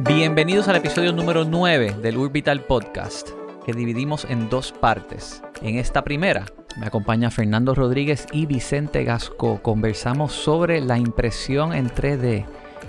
Bienvenidos 0.00 0.68
al 0.68 0.76
episodio 0.76 1.12
número 1.12 1.44
9 1.44 1.96
del 2.00 2.18
Urbital 2.18 2.60
Podcast, 2.60 3.30
que 3.66 3.72
dividimos 3.72 4.24
en 4.26 4.48
dos 4.48 4.70
partes. 4.70 5.42
En 5.60 5.76
esta 5.76 6.04
primera 6.04 6.46
me 6.76 6.86
acompaña 6.86 7.32
Fernando 7.32 7.74
Rodríguez 7.74 8.28
y 8.30 8.46
Vicente 8.46 9.02
Gasco. 9.02 9.60
Conversamos 9.60 10.32
sobre 10.32 10.80
la 10.80 10.98
impresión 10.98 11.72
en 11.72 11.90
3D, 11.90 12.46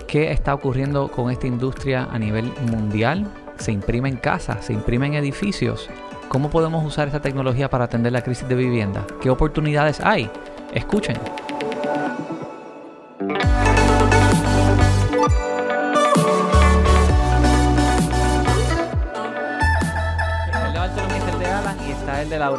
qué 0.08 0.32
está 0.32 0.54
ocurriendo 0.54 1.10
con 1.10 1.32
esta 1.32 1.48
industria 1.48 2.08
a 2.12 2.20
nivel 2.20 2.54
mundial. 2.70 3.26
Se 3.58 3.72
imprime 3.72 4.10
en 4.10 4.18
casas, 4.18 4.66
se 4.66 4.74
imprime 4.74 5.08
en 5.08 5.16
edificios. 5.16 5.90
¿Cómo 6.28 6.52
podemos 6.52 6.86
usar 6.86 7.08
esta 7.08 7.22
tecnología 7.22 7.72
para 7.72 7.86
atender 7.86 8.12
la 8.12 8.22
crisis 8.22 8.48
de 8.48 8.54
vivienda? 8.54 9.08
¿Qué 9.20 9.32
oportunidades 9.32 10.00
hay? 10.00 10.30
Escuchen. 10.76 11.18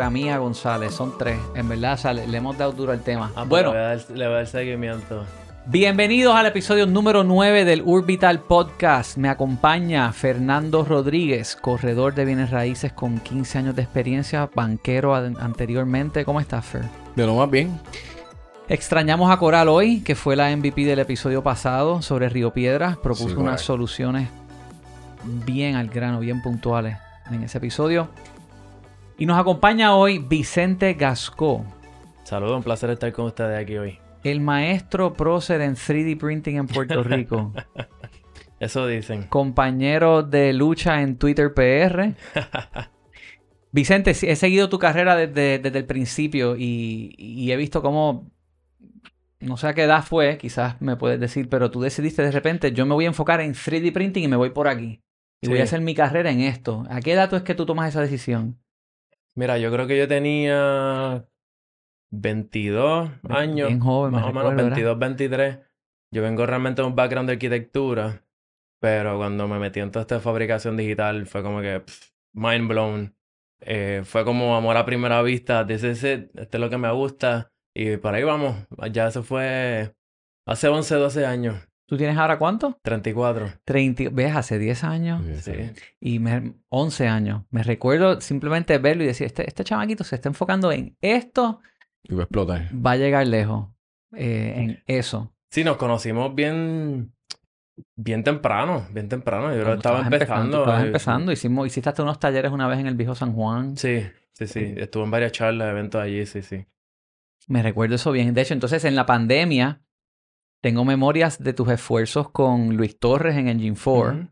Está 0.00 0.08
el 0.08 0.12
de 0.14 0.20
Laura 0.20 0.32
Mía 0.32 0.38
González. 0.38 0.94
Son 0.94 1.16
tres. 1.18 1.38
En 1.54 1.68
verdad, 1.68 1.94
o 1.94 1.96
sea, 1.96 2.12
le, 2.12 2.26
le 2.26 2.36
hemos 2.38 2.56
dado 2.58 2.72
duro 2.72 2.92
al 2.92 3.00
tema. 3.02 3.30
Ah, 3.36 3.44
bueno, 3.46 3.72
le 3.72 3.78
voy, 3.78 3.86
a 3.86 3.88
dar, 3.88 4.00
le 4.10 4.24
voy 4.26 4.34
a 4.34 4.36
dar 4.38 4.46
seguimiento. 4.46 5.24
bienvenidos 5.66 6.34
al 6.34 6.46
episodio 6.46 6.86
número 6.86 7.22
9 7.24 7.64
del 7.64 7.82
Urbital 7.82 8.40
Podcast. 8.40 9.16
Me 9.16 9.28
acompaña 9.28 10.12
Fernando 10.12 10.84
Rodríguez, 10.84 11.56
corredor 11.56 12.14
de 12.14 12.24
bienes 12.24 12.50
raíces 12.50 12.92
con 12.92 13.18
15 13.20 13.58
años 13.58 13.76
de 13.76 13.82
experiencia, 13.82 14.48
banquero 14.54 15.14
an- 15.14 15.36
anteriormente. 15.40 16.24
¿Cómo 16.24 16.40
estás, 16.40 16.64
Fer? 16.64 16.82
De 17.16 17.26
lo 17.26 17.34
más 17.34 17.50
bien. 17.50 17.78
Extrañamos 18.68 19.30
a 19.32 19.36
Coral 19.38 19.68
hoy, 19.68 20.00
que 20.00 20.14
fue 20.14 20.36
la 20.36 20.54
MVP 20.56 20.84
del 20.84 21.00
episodio 21.00 21.42
pasado 21.42 22.02
sobre 22.02 22.28
Río 22.28 22.52
Piedras. 22.52 22.96
Propuso 22.96 23.30
Sí, 23.30 23.34
unas 23.34 23.60
soluciones 23.62 24.28
bien 25.44 25.74
al 25.74 25.88
grano, 25.88 26.20
bien 26.20 26.40
puntuales 26.40 26.96
en 27.30 27.42
ese 27.42 27.58
episodio. 27.58 28.08
Y 29.20 29.26
nos 29.26 29.38
acompaña 29.38 29.94
hoy 29.94 30.18
Vicente 30.18 30.94
Gascó, 30.94 31.64
Saludos, 32.24 32.56
un 32.56 32.62
placer 32.62 32.88
estar 32.90 33.12
con 33.12 33.26
ustedes 33.26 33.60
aquí 33.60 33.76
hoy. 33.76 33.98
el 34.24 34.40
maestro 34.40 35.12
prócer 35.12 35.60
en 35.60 35.74
3D 35.74 36.16
printing 36.18 36.56
en 36.56 36.66
Puerto 36.66 37.02
Rico, 37.02 37.52
Eso 38.60 38.86
dicen. 38.86 39.24
compañero 39.24 40.22
de 40.22 40.54
lucha 40.54 41.02
en 41.02 41.16
Twitter 41.18 41.52
PR. 41.52 42.14
Vicente, 43.72 44.12
he 44.12 44.36
seguido 44.36 44.70
tu 44.70 44.78
carrera 44.78 45.14
desde, 45.16 45.58
desde 45.58 45.78
el 45.78 45.84
principio 45.84 46.56
y, 46.56 47.14
y 47.18 47.52
he 47.52 47.56
visto 47.56 47.82
cómo, 47.82 48.30
no 49.38 49.58
sé 49.58 49.68
a 49.68 49.74
qué 49.74 49.82
edad 49.82 50.02
fue, 50.02 50.38
quizás 50.38 50.80
me 50.80 50.96
puedes 50.96 51.20
decir, 51.20 51.50
pero 51.50 51.70
tú 51.70 51.82
decidiste 51.82 52.22
de 52.22 52.30
repente, 52.32 52.72
yo 52.72 52.86
me 52.86 52.94
voy 52.94 53.04
a 53.04 53.08
enfocar 53.08 53.42
en 53.42 53.52
3D 53.52 53.92
printing 53.92 54.24
y 54.24 54.28
me 54.28 54.36
voy 54.36 54.50
por 54.50 54.66
aquí. 54.66 55.02
Y 55.42 55.48
voy 55.48 55.60
a 55.60 55.64
hacer 55.64 55.82
mi 55.82 55.94
carrera 55.94 56.30
en 56.30 56.40
esto. 56.40 56.84
¿A 56.88 57.00
qué 57.00 57.12
edad 57.12 57.32
es 57.34 57.42
que 57.42 57.54
tú 57.54 57.66
tomas 57.66 57.88
esa 57.90 58.00
decisión? 58.00 58.58
Mira, 59.36 59.58
yo 59.58 59.72
creo 59.72 59.86
que 59.86 59.98
yo 59.98 60.08
tenía 60.08 61.26
22 62.10 63.10
años. 63.28 63.68
Bien 63.68 63.80
joven, 63.80 64.12
me 64.12 64.18
más 64.18 64.24
o 64.24 64.32
menos 64.32 64.50
recuerdo, 64.52 64.56
¿verdad? 64.56 64.76
22, 64.76 64.98
23. 64.98 65.58
Yo 66.12 66.22
vengo 66.22 66.46
realmente 66.46 66.82
de 66.82 66.88
un 66.88 66.96
background 66.96 67.28
de 67.28 67.34
arquitectura, 67.34 68.24
pero 68.80 69.16
cuando 69.16 69.46
me 69.46 69.58
metí 69.58 69.80
en 69.80 69.90
toda 69.90 70.02
esta 70.02 70.20
fabricación 70.20 70.76
digital 70.76 71.26
fue 71.26 71.42
como 71.42 71.60
que 71.60 71.80
pff, 71.80 72.10
mind 72.32 72.68
blown. 72.68 73.14
Eh, 73.60 74.02
fue 74.04 74.24
como 74.24 74.56
amor 74.56 74.76
a 74.76 74.84
primera 74.84 75.22
vista. 75.22 75.66
This 75.66 75.84
is 75.84 76.04
it, 76.04 76.36
esto 76.36 76.56
es 76.56 76.60
lo 76.60 76.70
que 76.70 76.78
me 76.78 76.90
gusta. 76.90 77.52
Y 77.74 77.96
por 77.98 78.14
ahí 78.14 78.24
vamos. 78.24 78.56
Ya 78.90 79.06
eso 79.08 79.22
fue 79.22 79.94
hace 80.46 80.68
11, 80.68 80.94
12 80.96 81.26
años. 81.26 81.69
¿Tú 81.90 81.96
tienes 81.96 82.16
ahora 82.16 82.38
cuánto? 82.38 82.78
34. 82.82 83.48
30, 83.64 84.04
ves, 84.12 84.36
hace 84.36 84.60
10 84.60 84.84
años 84.84 85.22
Sí. 85.42 85.52
y 85.98 86.20
me- 86.20 86.54
11 86.68 87.08
años. 87.08 87.42
Me 87.50 87.64
recuerdo 87.64 88.20
simplemente 88.20 88.78
verlo 88.78 89.02
y 89.02 89.08
decir, 89.08 89.26
este, 89.26 89.44
este 89.44 89.64
chamaquito 89.64 90.04
se 90.04 90.14
está 90.14 90.28
enfocando 90.28 90.70
en 90.70 90.96
esto, 91.00 91.58
Y 92.04 92.14
va 92.14 92.20
a 92.20 92.24
explotar. 92.26 92.68
va 92.74 92.92
a 92.92 92.96
llegar 92.96 93.26
lejos. 93.26 93.66
eh, 94.12 94.54
en 94.56 94.82
eso. 94.86 95.32
Sí, 95.50 95.64
nos 95.64 95.76
conocimos 95.78 96.32
bien, 96.34 97.12
bien 97.96 98.22
temprano, 98.24 98.86
bien 98.92 99.08
temprano. 99.08 99.48
Yo 99.52 99.60
creo 99.62 99.72
que 99.72 99.78
estaba 99.78 100.00
empezando. 100.02 100.58
estabas 100.60 100.82
eh, 100.84 100.86
empezando. 100.86 101.32
Hicimos, 101.32 101.66
hiciste 101.66 101.88
hasta 101.88 102.02
unos 102.04 102.18
talleres 102.20 102.52
una 102.52 102.68
vez 102.68 102.78
en 102.78 102.86
el 102.86 102.94
viejo 102.94 103.16
San 103.16 103.32
Juan. 103.32 103.76
Sí, 103.76 104.02
sí, 104.32 104.46
sí. 104.46 104.74
Estuve 104.76 105.02
en 105.04 105.10
varias 105.10 105.32
charlas, 105.32 105.70
eventos 105.70 106.00
allí, 106.00 106.24
sí, 106.26 106.42
sí. 106.42 106.64
Me 107.48 107.62
recuerdo 107.64 107.96
eso 107.96 108.12
bien. 108.12 108.32
De 108.34 108.42
hecho, 108.42 108.54
entonces 108.54 108.84
en 108.84 108.94
la 108.96 109.06
pandemia 109.06 109.80
tengo 110.60 110.84
memorias 110.84 111.42
de 111.42 111.52
tus 111.52 111.68
esfuerzos 111.70 112.30
con 112.30 112.76
Luis 112.76 112.98
Torres 112.98 113.36
en 113.36 113.48
Engine 113.48 113.76
4. 113.82 114.12
Ujú. 114.20 114.28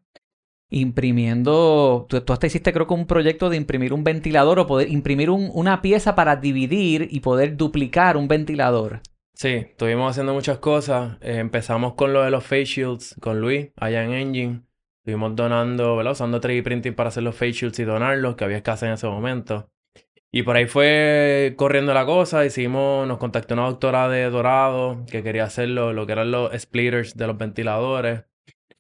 imprimiendo, 0.71 2.07
tú, 2.09 2.21
tú 2.21 2.33
hasta 2.33 2.47
hiciste 2.47 2.73
creo 2.73 2.87
que 2.87 2.95
un 2.95 3.07
proyecto 3.07 3.49
de 3.49 3.57
imprimir 3.57 3.93
un 3.95 4.05
ventilador 4.05 4.59
o 4.59 4.67
poder 4.67 4.91
imprimir 4.91 5.31
un- 5.31 5.51
una 5.55 5.81
pieza 5.81 6.15
para 6.15 6.37
dividir 6.37 7.09
y 7.11 7.21
poder 7.21 7.57
duplicar 7.57 8.17
un 8.17 8.29
ventilador. 8.29 9.01
Sí, 9.35 9.49
estuvimos 9.49 10.11
haciendo 10.11 10.35
muchas 10.35 10.59
cosas. 10.59 11.17
Eh, 11.23 11.39
empezamos 11.39 11.95
con 11.95 12.13
lo 12.13 12.23
de 12.23 12.31
los 12.31 12.45
face 12.45 12.65
shields 12.67 13.15
con 13.21 13.41
Luis, 13.41 13.69
allá 13.77 14.05
en 14.05 14.13
Engine. 14.13 14.63
Estuvimos 14.99 15.35
donando, 15.37 15.97
¿verdad? 15.97 16.13
Usando 16.13 16.41
3D 16.41 16.63
printing 16.63 16.95
para 16.95 17.09
hacer 17.09 17.23
los 17.23 17.35
face 17.35 17.53
shields 17.53 17.79
y 17.79 17.85
donarlos, 17.85 18.37
que 18.37 18.45
había 18.45 18.59
escasez 18.59 18.89
en 18.89 18.93
ese 18.95 19.07
momento. 19.07 19.71
Y 20.31 20.43
por 20.43 20.57
ahí 20.57 20.67
fue 20.67 21.55
corriendo 21.57 21.95
la 21.95 22.05
cosa. 22.05 22.45
Hicimos, 22.45 23.07
nos 23.09 23.19
contactó 23.19 23.55
una 23.55 23.65
doctora 23.67 24.09
de 24.09 24.29
Dorado 24.31 25.05
que 25.11 25.23
quería 25.23 25.45
hacer 25.45 25.71
lo, 25.71 26.07
que 26.07 26.13
eran 26.13 26.31
los 26.31 26.53
splitters 26.61 27.17
de 27.17 27.27
los 27.27 27.39
ventiladores. 27.39 28.25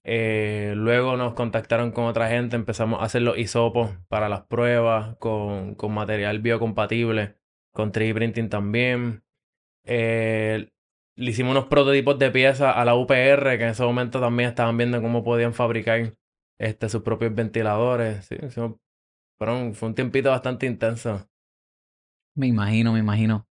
Eh, 0.04 0.72
luego 0.76 1.16
nos 1.16 1.34
contactaron 1.34 1.91
con 1.92 2.04
otra 2.04 2.28
gente, 2.28 2.56
empezamos 2.56 3.00
a 3.00 3.04
hacer 3.04 3.22
los 3.22 3.36
hisopos 3.38 3.91
para 4.09 4.28
las 4.28 4.42
pruebas 4.42 5.16
con, 5.19 5.75
con 5.75 5.92
material 5.92 6.38
biocompatible, 6.41 7.36
con 7.72 7.92
3D 7.92 8.15
printing 8.15 8.48
también. 8.48 9.22
Eh, 9.84 10.70
le 11.16 11.30
hicimos 11.30 11.53
unos 11.53 11.66
prototipos 11.66 12.19
de 12.19 12.30
piezas 12.30 12.76
a 12.76 12.84
la 12.84 12.94
UPR 12.94 13.59
que 13.59 13.65
en 13.65 13.70
ese 13.70 13.82
momento 13.84 14.20
también 14.20 14.50
estaban 14.50 14.76
viendo 14.76 15.03
cómo 15.03 15.25
podían 15.25 15.54
fabricar 15.54 16.15
este, 16.59 16.88
sus 16.88 17.03
propios 17.03 17.34
ventiladores. 17.34 18.26
Sí, 18.26 18.36
hicimos- 18.42 18.76
fueron- 19.38 19.75
fue 19.75 19.88
un 19.91 19.94
tiempito 19.94 20.30
bastante 20.30 20.66
intenso. 20.66 21.28
Me 22.38 22.47
imagino, 22.47 22.93
me 22.93 23.00
imagino. 23.00 23.49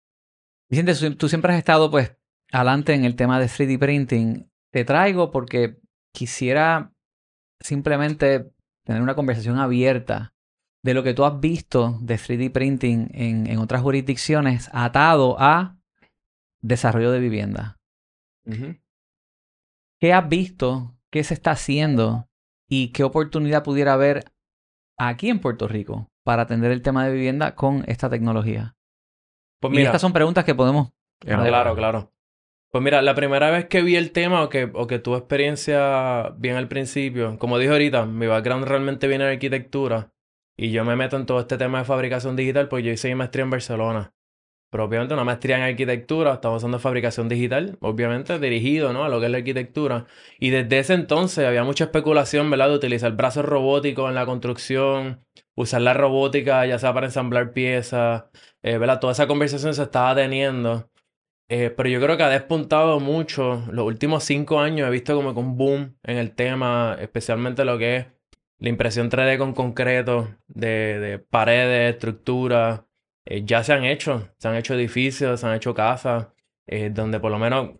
Vicente, 0.71 0.95
tú, 1.17 1.29
siempre 1.29 1.53
has 1.53 1.59
estado 1.59 1.91
pues 1.91 2.17
adelante 2.53 2.95
en 2.95 3.05
el 3.05 3.17
tema 3.17 3.41
de 3.41 3.47
3D 3.47 3.81
printing. 3.81 4.49
Te 4.71 4.85
traigo 4.85 5.33
porque 5.33 5.81
quisiera 6.13 6.93
simplemente 7.61 8.53
tener 8.85 9.03
una 9.03 9.17
conversación 9.17 9.59
abierta 9.59 10.35
de 10.85 10.95
lo 10.95 11.03
que 11.03 11.15
tú 11.15 11.25
has 11.25 11.41
visto 11.41 11.99
de 12.01 12.15
3D 12.15 12.53
printing 12.53 13.11
en, 13.13 13.49
en 13.49 13.59
otras 13.59 13.83
jurisdicciones 13.83 14.71
atado 14.73 15.35
a 15.41 15.77
desarrollo 16.61 17.11
de 17.11 17.19
vivienda. 17.19 17.81
¿Qué 19.99 20.13
has 20.13 20.29
visto? 20.29 20.97
¿Qué 21.11 21.25
se 21.25 21.35
está 21.35 21.51
haciendo? 21.53 22.29
¿Y 22.69 22.93
qué 22.93 23.03
oportunidad 23.03 23.65
pudiera 23.65 23.95
haber 23.95 24.33
aquí 24.97 25.29
en 25.29 25.41
Puerto 25.41 25.67
Rico 25.67 26.09
para 26.23 26.43
atender 26.43 26.71
el 26.71 26.83
tema 26.83 27.05
de 27.05 27.13
vivienda 27.13 27.57
con 27.57 27.83
esta 27.89 28.09
tecnología? 28.09 28.76
Pues 29.61 29.73
y 29.73 29.77
mira, 29.77 29.89
estas 29.89 30.03
son 30.03 30.13
preguntas 30.13 30.45
que 30.45 30.55
podemos... 30.55 30.93
claro, 31.19 31.75
claro. 31.75 32.13
Pues 32.71 32.85
mira, 32.85 33.01
la 33.01 33.15
primera 33.15 33.51
vez 33.51 33.67
que 33.67 33.81
vi 33.83 33.97
el 33.97 34.13
tema 34.13 34.43
o 34.43 34.49
que, 34.49 34.71
o 34.75 34.87
que 34.87 34.99
tuve 34.99 35.19
experiencia 35.19 36.35
bien 36.37 36.57
al 36.57 36.69
principio, 36.69 37.39
como 37.39 37.59
dije 37.59 37.73
ahorita, 37.73 38.05
mi 38.05 38.27
background 38.27 38.67
realmente 38.67 39.09
viene 39.09 39.25
de 39.25 39.33
arquitectura 39.33 40.13
y 40.59 40.73
yo 40.73 40.85
me 40.85 40.97
meto 40.97 41.17
en 41.17 41.27
todo 41.27 41.41
este 41.41 41.57
tema 41.57 41.79
de 41.79 41.85
fabricación 41.85 42.37
digital 42.37 42.69
porque 42.69 42.85
yo 42.85 42.93
hice 42.93 43.09
mi 43.09 43.15
maestría 43.15 43.45
en 43.45 43.51
Barcelona. 43.51 44.13
Propiamente 44.71 45.15
una 45.15 45.25
maestría 45.25 45.57
en 45.57 45.63
arquitectura, 45.63 46.35
estamos 46.35 46.59
usando 46.59 46.79
fabricación 46.79 47.29
digital, 47.29 47.79
obviamente 47.81 48.39
dirigido 48.39 48.93
¿no? 48.93 49.05
a 49.05 49.09
lo 49.09 49.21
que 49.21 49.27
es 49.27 49.33
la 49.33 49.39
arquitectura. 49.39 50.07
Y 50.39 50.51
desde 50.51 50.79
ese 50.81 50.95
entonces 50.95 51.47
había 51.47 51.63
mucha 51.63 51.85
especulación, 51.85 52.51
¿verdad? 52.51 52.69
De 52.71 52.75
utilizar 52.75 53.13
brazos 53.13 53.45
robóticos 53.45 54.09
en 54.09 54.17
la 54.17 54.27
construcción, 54.27 55.25
usar 55.55 55.83
la 55.83 55.95
robótica 55.95 56.67
ya 56.67 56.79
sea 56.79 56.93
para 56.93 57.07
ensamblar 57.07 57.53
piezas, 57.53 58.25
eh, 58.67 58.79
¿verdad? 58.79 59.01
Toda 59.01 59.13
esa 59.13 59.29
conversación 59.29 59.75
se 59.75 59.85
estaba 59.85 60.15
teniendo. 60.17 60.91
Eh, 61.49 61.71
pero 61.77 61.89
yo 61.89 62.01
creo 62.01 62.17
que 62.17 62.25
ha 62.25 62.29
despuntado 62.29 63.01
mucho. 63.01 63.65
Los 63.71 63.87
últimos 63.87 64.25
cinco 64.25 64.61
años 64.61 64.89
he 64.89 64.91
visto 64.91 65.15
como 65.15 65.35
que 65.35 65.41
un 65.41 65.57
boom 65.57 65.97
en 66.03 66.17
el 66.19 66.33
tema, 66.35 66.97
especialmente 67.01 67.65
lo 67.65 67.79
que 67.79 67.97
es 67.97 68.07
la 68.59 68.69
impresión 68.71 69.11
3D 69.11 69.39
con 69.39 69.55
concreto, 69.55 70.29
de, 70.49 70.99
de 70.99 71.19
paredes, 71.21 71.95
estructuras. 71.95 72.83
Eh, 73.25 73.45
ya 73.45 73.63
se 73.65 73.73
han 73.73 73.85
hecho, 73.85 74.29
se 74.39 74.49
han 74.49 74.57
hecho 74.57 74.75
edificios, 74.75 75.41
se 75.41 75.47
han 75.47 75.55
hecho 75.55 75.75
casas, 75.75 76.29
eh, 76.67 76.91
donde 76.93 77.21
por 77.21 77.31
lo 77.31 77.39
menos, 77.39 77.71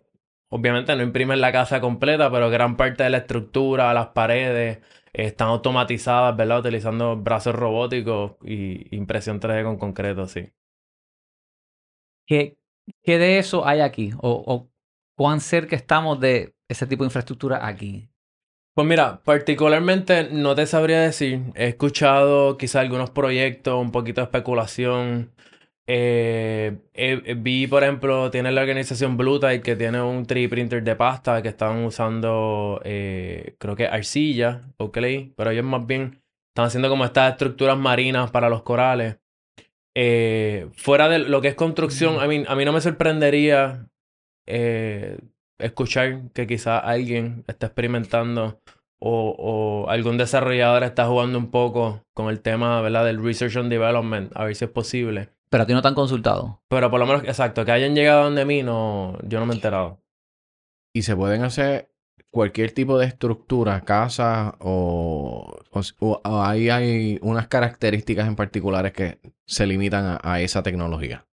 obviamente 0.49 0.95
no 0.95 1.03
imprimen 1.03 1.41
la 1.41 1.51
casa 1.51 1.81
completa, 1.81 2.31
pero 2.31 2.49
gran 2.49 2.77
parte 2.77 3.03
de 3.03 3.09
la 3.11 3.19
estructura, 3.19 3.93
las 3.93 4.07
paredes, 4.09 4.79
están 5.13 5.49
automatizadas, 5.49 6.35
¿verdad? 6.37 6.59
Utilizando 6.59 7.17
brazos 7.17 7.55
robóticos 7.55 8.33
y 8.43 8.95
impresión 8.95 9.39
3D 9.41 9.63
con 9.63 9.77
concreto, 9.77 10.27
sí. 10.27 10.51
¿Qué, 12.27 12.57
qué 13.03 13.17
de 13.17 13.39
eso 13.39 13.65
hay 13.65 13.79
aquí? 13.79 14.11
O, 14.19 14.43
o 14.45 14.69
cuán 15.17 15.41
cerca 15.41 15.75
estamos 15.75 16.19
de 16.19 16.53
ese 16.69 16.85
tipo 16.85 17.03
de 17.03 17.07
infraestructura 17.07 17.65
aquí? 17.65 18.09
Pues 18.75 18.87
mira, 18.87 19.23
particularmente 19.23 20.29
no 20.31 20.53
te 20.53 20.67
sabría 20.67 21.01
decir. 21.01 21.41
He 21.55 21.69
escuchado 21.69 22.57
quizá 22.57 22.81
algunos 22.81 23.09
proyectos, 23.09 23.81
un 23.81 23.91
poquito 23.91 24.21
de 24.21 24.25
especulación. 24.25 25.31
Eh, 25.87 26.77
eh, 26.93 27.33
vi, 27.35 27.65
por 27.65 27.83
ejemplo, 27.83 28.29
tiene 28.29 28.51
la 28.51 28.61
organización 28.61 29.17
Blue 29.17 29.39
que 29.63 29.75
tiene 29.75 30.01
un 30.01 30.27
3D 30.27 30.49
printer 30.49 30.83
de 30.83 30.95
pasta 30.95 31.41
que 31.41 31.47
estaban 31.49 31.85
usando, 31.85 32.79
eh, 32.83 33.55
creo 33.57 33.75
que 33.75 33.87
arcilla 33.87 34.61
o 34.77 34.91
clay, 34.91 35.33
pero 35.35 35.49
ellos 35.49 35.65
más 35.65 35.87
bien 35.87 36.21
están 36.49 36.65
haciendo 36.65 36.89
como 36.89 37.05
estas 37.05 37.31
estructuras 37.31 37.77
marinas 37.77 38.29
para 38.29 38.49
los 38.49 38.61
corales. 38.61 39.17
Eh, 39.99 40.69
fuera 40.73 41.09
de 41.09 41.17
lo 41.17 41.41
que 41.41 41.47
es 41.47 41.55
construcción, 41.55 42.19
a 42.19 42.27
mí, 42.27 42.43
a 42.47 42.55
mí 42.55 42.65
no 42.65 42.71
me 42.71 42.81
sorprendería 42.81 43.87
eh, 44.45 45.17
escuchar 45.57 46.29
que 46.35 46.45
quizás 46.45 46.83
alguien 46.83 47.43
está 47.47 47.65
experimentando 47.65 48.61
o, 48.99 49.35
o 49.39 49.89
algún 49.89 50.19
desarrollador 50.19 50.83
está 50.83 51.07
jugando 51.07 51.39
un 51.39 51.49
poco 51.49 52.03
con 52.13 52.29
el 52.29 52.41
tema, 52.41 52.79
¿verdad? 52.81 53.05
Del 53.05 53.23
research 53.23 53.57
and 53.57 53.71
development, 53.71 54.31
a 54.35 54.45
ver 54.45 54.55
si 54.55 54.65
es 54.65 54.71
posible. 54.71 55.29
Pero 55.49 55.63
a 55.63 55.65
ti 55.65 55.73
no 55.73 55.81
te 55.81 55.87
han 55.87 55.95
consultado. 55.95 56.61
Pero 56.67 56.91
por 56.91 56.99
lo 56.99 57.07
menos, 57.07 57.23
exacto, 57.23 57.65
que 57.65 57.71
hayan 57.71 57.95
llegado 57.95 58.25
donde 58.25 58.45
mí, 58.45 58.61
no, 58.61 59.17
yo 59.23 59.39
no 59.39 59.47
me 59.47 59.53
he 59.53 59.55
enterado. 59.55 59.99
Y 60.93 61.01
se 61.01 61.15
pueden 61.15 61.41
hacer 61.41 61.89
cualquier 62.31 62.71
tipo 62.71 62.97
de 62.97 63.05
estructura, 63.07 63.81
casa 63.81 64.55
o, 64.59 65.59
o, 65.71 65.81
o 66.23 66.41
ahí 66.43 66.69
hay 66.69 67.19
unas 67.21 67.47
características 67.47 68.27
en 68.27 68.35
particulares 68.35 68.91
que 68.93 69.19
se 69.45 69.65
limitan 69.65 70.05
a, 70.05 70.19
a 70.23 70.41
esa 70.41 70.61
tecnología. 70.63 71.25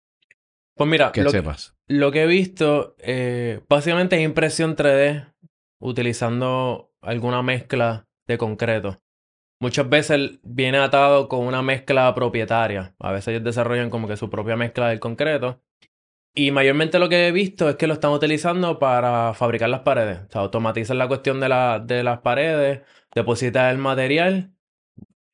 Pues 0.76 0.88
mira, 0.88 1.12
Que 1.12 1.22
lo, 1.22 1.30
sepas. 1.30 1.74
lo 1.86 2.10
que 2.12 2.22
he 2.22 2.26
visto, 2.26 2.94
eh, 2.98 3.60
básicamente 3.68 4.16
es 4.16 4.22
impresión 4.22 4.74
3D 4.76 5.32
utilizando 5.80 6.92
alguna 7.02 7.42
mezcla 7.42 8.06
de 8.26 8.38
concreto. 8.38 9.00
Muchas 9.60 9.88
veces 9.88 10.40
viene 10.42 10.78
atado 10.78 11.28
con 11.28 11.46
una 11.46 11.62
mezcla 11.62 12.12
propietaria. 12.14 12.94
A 12.98 13.12
veces 13.12 13.28
ellos 13.28 13.44
desarrollan 13.44 13.90
como 13.90 14.08
que 14.08 14.16
su 14.16 14.28
propia 14.30 14.56
mezcla 14.56 14.88
del 14.88 14.98
concreto. 14.98 15.60
Y 16.34 16.50
mayormente 16.50 16.98
lo 16.98 17.08
que 17.10 17.28
he 17.28 17.32
visto 17.32 17.68
es 17.68 17.76
que 17.76 17.86
lo 17.86 17.94
están 17.94 18.12
utilizando 18.12 18.78
para 18.78 19.34
fabricar 19.34 19.68
las 19.68 19.80
paredes. 19.80 20.20
O 20.28 20.32
sea, 20.32 20.40
automatizan 20.40 20.96
la 20.96 21.08
cuestión 21.08 21.40
de, 21.40 21.48
la, 21.48 21.78
de 21.78 22.02
las 22.02 22.20
paredes, 22.20 22.82
depositan 23.14 23.70
el 23.70 23.78
material. 23.78 24.52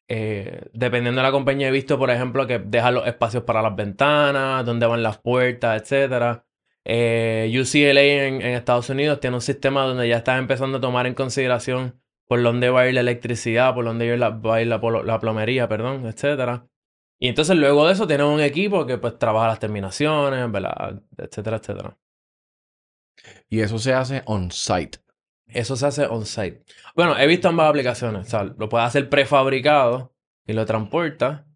Eh, 0.08 0.62
dependiendo 0.72 1.20
de 1.20 1.26
la 1.26 1.32
compañía, 1.32 1.68
he 1.68 1.70
visto, 1.70 1.98
por 1.98 2.10
ejemplo, 2.10 2.46
que 2.46 2.58
dejan 2.58 2.94
los 2.94 3.06
espacios 3.06 3.44
para 3.44 3.62
las 3.62 3.76
ventanas, 3.76 4.64
dónde 4.66 4.86
van 4.86 5.02
las 5.02 5.18
puertas, 5.18 5.80
etc. 5.82 6.42
Eh, 6.84 7.52
UCLA 7.60 8.00
en, 8.02 8.42
Estados 8.42 8.90
Unidos 8.90 9.20
tiene 9.20 9.36
un 9.36 9.42
sistema 9.42 9.82
donde 9.84 10.08
ya 10.08 10.18
están 10.18 10.38
empezando 10.40 10.78
a 10.78 10.80
tomar 10.80 11.06
en 11.06 11.14
consideración 11.14 12.00
por 12.26 12.42
dónde 12.42 12.70
va 12.70 12.82
a 12.82 12.88
ir 12.88 12.94
la 12.94 13.00
electricidad, 13.00 13.74
por 13.74 13.84
dónde 13.84 14.16
va 14.16 14.56
a 14.56 14.62
ir 14.62 14.68
la, 14.68 14.80
la 15.04 15.20
plomería, 15.20 15.68
perdón, 15.68 16.06
etcétera. 16.06 16.66
Y 17.20 17.28
entonces 17.28 17.56
luego 17.56 17.86
de 17.86 17.92
eso 17.94 18.06
tienen 18.06 18.26
un 18.26 18.40
equipo 18.40 18.86
que 18.86 18.98
pues 18.98 19.18
trabaja 19.18 19.48
las 19.48 19.58
terminaciones, 19.58 20.50
¿verdad? 20.52 21.02
Etcétera, 21.16 21.56
etcétera. 21.56 21.96
Y 23.48 23.60
eso 23.60 23.78
se 23.78 23.92
hace 23.92 24.22
on-site. 24.26 24.98
Eso 25.46 25.76
se 25.76 25.86
hace 25.86 26.06
on-site. 26.06 26.62
Bueno, 26.94 27.18
he 27.18 27.26
visto 27.26 27.48
ambas 27.48 27.68
aplicaciones. 27.70 28.26
O 28.26 28.30
sea, 28.30 28.44
lo 28.44 28.68
puedes 28.68 28.86
hacer 28.86 29.08
prefabricado 29.08 30.12
y 30.46 30.52
lo 30.52 30.64
transporta. 30.66 31.46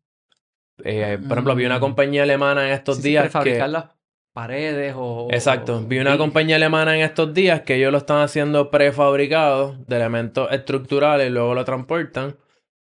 Eh, 0.84 1.18
por 1.22 1.32
ejemplo, 1.32 1.54
vi 1.54 1.66
una 1.66 1.76
Mm. 1.78 1.80
compañía 1.80 2.22
alemana 2.24 2.66
en 2.66 2.72
estos 2.72 2.96
Sí, 2.96 3.02
días 3.10 3.24
que... 3.24 3.30
fabricar 3.30 3.68
las 3.70 3.84
paredes 4.32 4.94
o... 4.96 5.28
Exacto. 5.30 5.80
Vi 5.86 5.98
una 5.98 6.16
compañía 6.18 6.56
alemana 6.56 6.96
en 6.96 7.02
estos 7.02 7.34
días 7.34 7.60
que 7.60 7.76
ellos 7.76 7.92
lo 7.92 7.98
están 7.98 8.22
haciendo 8.22 8.70
prefabricado 8.70 9.76
de 9.86 9.96
elementos 9.96 10.50
estructurales 10.50 11.28
y 11.28 11.30
luego 11.30 11.54
lo 11.54 11.64
transportan. 11.64 12.36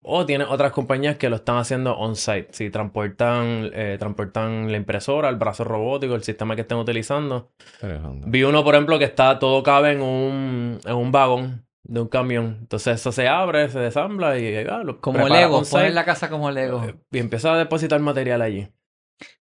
O 0.01 0.25
tiene 0.25 0.45
otras 0.45 0.71
compañías 0.71 1.17
que 1.17 1.29
lo 1.29 1.37
están 1.37 1.57
haciendo 1.57 1.97
on-site. 1.97 2.47
Si 2.51 2.69
transportan, 2.69 3.69
eh, 3.73 3.97
transportan 3.99 4.71
la 4.71 4.77
impresora, 4.77 5.27
el 5.29 5.35
brazo 5.35 5.63
robótico, 5.63 6.15
el 6.15 6.23
sistema 6.23 6.55
que 6.55 6.61
estén 6.61 6.77
utilizando. 6.77 7.51
Vi 8.25 8.43
uno, 8.43 8.63
por 8.63 8.75
ejemplo, 8.75 8.97
que 8.99 9.05
está 9.05 9.37
todo 9.39 9.63
cabe 9.63 9.91
en 9.93 10.01
un, 10.01 10.79
en 10.85 10.95
un 10.95 11.11
vagón 11.11 11.65
de 11.83 12.01
un 12.01 12.07
camión. 12.07 12.57
Entonces 12.61 12.95
eso 12.99 13.11
se 13.11 13.27
abre, 13.27 13.69
se 13.69 13.79
desambla 13.79 14.37
y 14.37 14.55
ah, 14.57 14.83
lo 14.83 15.01
Como 15.01 15.27
Lego, 15.27 15.63
poner 15.63 15.93
la 15.93 16.05
casa 16.05 16.29
como 16.29 16.51
Lego. 16.51 16.83
eh, 16.83 16.95
Y 17.11 17.17
empieza 17.19 17.53
a 17.53 17.57
depositar 17.57 17.99
material 17.99 18.41
allí. 18.41 18.69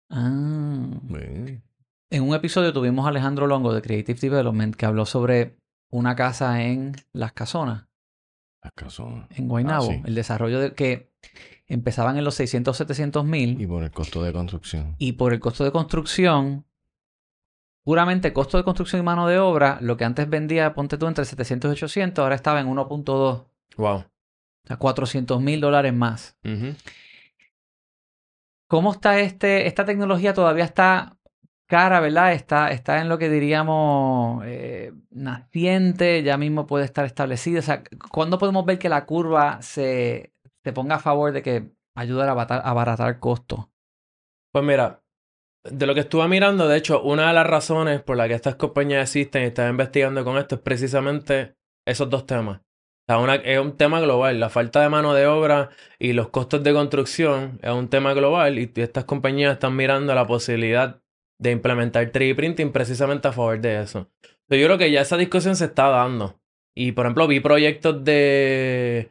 Ah. 0.09 0.89
Bien. 1.03 1.63
En 2.09 2.23
un 2.23 2.33
episodio 2.33 2.71
tuvimos 2.71 3.05
a 3.05 3.09
Alejandro 3.09 3.47
Longo 3.47 3.73
de 3.73 3.81
Creative 3.81 4.19
Development 4.19 4.75
que 4.75 4.85
habló 4.85 5.05
sobre 5.05 5.57
una 5.91 6.15
casa 6.15 6.63
en 6.63 6.93
Las 7.11 7.33
Casonas, 7.33 7.86
Las 8.63 8.73
casas. 8.73 9.05
en 9.31 9.47
Guaynabo. 9.47 9.89
Ah, 9.89 9.93
sí. 9.93 10.01
El 10.05 10.15
desarrollo 10.15 10.59
de 10.59 10.73
que 10.73 11.11
empezaban 11.67 12.17
en 12.17 12.23
los 12.23 12.35
600, 12.35 12.75
700 12.77 13.23
mil 13.25 13.59
Y 13.61 13.67
por 13.67 13.83
el 13.83 13.91
costo 13.91 14.23
de 14.23 14.31
construcción. 14.33 14.95
y 14.97 15.13
por 15.13 15.33
el 15.33 15.39
costo 15.39 15.63
de 15.63 15.71
construcción, 15.71 16.65
puramente 17.83 18.33
costo 18.33 18.57
de 18.57 18.63
construcción 18.63 19.01
y 19.01 19.05
mano 19.05 19.27
de 19.27 19.39
obra, 19.39 19.77
lo 19.81 19.95
que 19.97 20.05
antes 20.05 20.29
vendía, 20.29 20.73
ponte 20.73 20.97
tú, 20.97 21.07
entre 21.07 21.25
700 21.25 21.69
y 21.69 21.71
800, 21.73 22.23
ahora 22.23 22.35
estaba 22.35 22.59
en 22.59 22.67
1.2, 22.67 23.45
Wow. 23.77 23.95
o 23.97 24.05
sea, 24.65 24.77
400 24.77 25.41
mil 25.41 25.61
dólares 25.61 25.93
más. 25.93 26.37
¿Cómo 28.67 28.91
está 28.91 29.19
este, 29.19 29.67
esta 29.67 29.85
tecnología? 29.85 30.33
Todavía 30.33 30.65
está 30.65 31.16
cara, 31.67 31.99
¿verdad? 31.99 32.33
Está, 32.33 32.71
está 32.71 32.99
en 33.01 33.09
lo 33.09 33.17
que 33.17 33.29
diríamos 33.29 34.43
eh, 34.45 34.93
naciente, 35.11 36.23
ya 36.23 36.37
mismo 36.37 36.65
puede 36.65 36.85
estar 36.85 37.05
establecida. 37.05 37.59
O 37.59 37.63
sea, 37.63 37.83
¿cuándo 38.11 38.37
podemos 38.39 38.65
ver 38.65 38.79
que 38.79 38.89
la 38.89 39.05
curva 39.05 39.61
se, 39.61 40.33
se 40.63 40.73
ponga 40.73 40.95
a 40.95 40.99
favor 40.99 41.33
de 41.33 41.43
que 41.43 41.69
ayuda 41.95 42.27
a 42.27 42.31
abaratar, 42.31 42.61
abaratar 42.63 43.19
costos? 43.19 43.67
Pues 44.51 44.65
mira, 44.65 45.03
de 45.63 45.85
lo 45.85 45.93
que 45.93 46.01
estuve 46.01 46.27
mirando, 46.27 46.67
de 46.67 46.77
hecho, 46.77 47.01
una 47.01 47.27
de 47.27 47.33
las 47.33 47.45
razones 47.45 48.01
por 48.01 48.17
las 48.17 48.27
que 48.27 48.33
estas 48.33 48.55
compañías 48.55 49.03
existen 49.03 49.43
y 49.43 49.47
están 49.47 49.69
investigando 49.69 50.23
con 50.23 50.37
esto 50.37 50.55
es 50.55 50.61
precisamente 50.61 51.55
esos 51.85 52.09
dos 52.09 52.25
temas. 52.25 52.61
O 53.09 53.25
sea, 53.25 53.35
es 53.35 53.59
un 53.59 53.77
tema 53.77 54.01
global. 54.01 54.39
La 54.39 54.49
falta 54.49 54.81
de 54.81 54.89
mano 54.89 55.13
de 55.13 55.27
obra 55.27 55.69
y 55.99 56.13
los 56.13 56.29
costos 56.29 56.63
de 56.63 56.73
construcción 56.73 57.59
es 57.61 57.71
un 57.71 57.89
tema 57.89 58.13
global 58.13 58.59
y 58.59 58.71
estas 58.75 59.05
compañías 59.05 59.53
están 59.53 59.75
mirando 59.75 60.13
la 60.13 60.27
posibilidad 60.27 61.01
de 61.39 61.51
implementar 61.51 62.11
3D 62.11 62.35
printing 62.35 62.71
precisamente 62.71 63.27
a 63.27 63.31
favor 63.31 63.59
de 63.59 63.81
eso. 63.81 64.09
Yo 64.49 64.65
creo 64.65 64.77
que 64.77 64.91
ya 64.91 65.01
esa 65.01 65.17
discusión 65.17 65.55
se 65.55 65.65
está 65.65 65.89
dando. 65.89 66.39
Y 66.75 66.93
por 66.93 67.05
ejemplo, 67.05 67.27
vi 67.27 67.39
proyectos 67.39 68.03
de, 68.03 69.09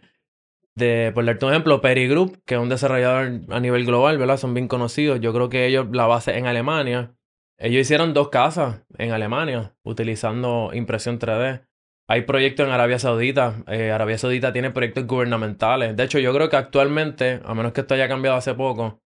de 0.74 1.12
por 1.14 1.24
darte 1.24 1.44
un 1.44 1.52
ejemplo, 1.52 1.80
Peri 1.80 2.08
Group, 2.08 2.42
que 2.44 2.54
es 2.54 2.60
un 2.60 2.68
desarrollador 2.68 3.40
a 3.50 3.60
nivel 3.60 3.84
global, 3.84 4.18
¿verdad? 4.18 4.36
Son 4.36 4.54
bien 4.54 4.68
conocidos. 4.68 5.20
Yo 5.20 5.32
creo 5.32 5.48
que 5.48 5.66
ellos, 5.66 5.86
la 5.92 6.06
base 6.06 6.38
en 6.38 6.46
Alemania, 6.46 7.16
ellos 7.58 7.80
hicieron 7.80 8.14
dos 8.14 8.28
casas 8.28 8.82
en 8.98 9.12
Alemania 9.12 9.74
utilizando 9.82 10.70
impresión 10.74 11.18
3D. 11.18 11.66
Hay 12.08 12.22
proyectos 12.22 12.66
en 12.66 12.72
Arabia 12.72 12.98
Saudita. 12.98 13.64
Eh, 13.66 13.90
Arabia 13.90 14.18
Saudita 14.18 14.52
tiene 14.52 14.70
proyectos 14.70 15.06
gubernamentales. 15.06 15.96
De 15.96 16.04
hecho, 16.04 16.18
yo 16.18 16.32
creo 16.32 16.48
que 16.48 16.56
actualmente, 16.56 17.40
a 17.44 17.54
menos 17.54 17.72
que 17.72 17.80
esto 17.80 17.94
haya 17.94 18.08
cambiado 18.08 18.36
hace 18.36 18.54
poco, 18.54 19.00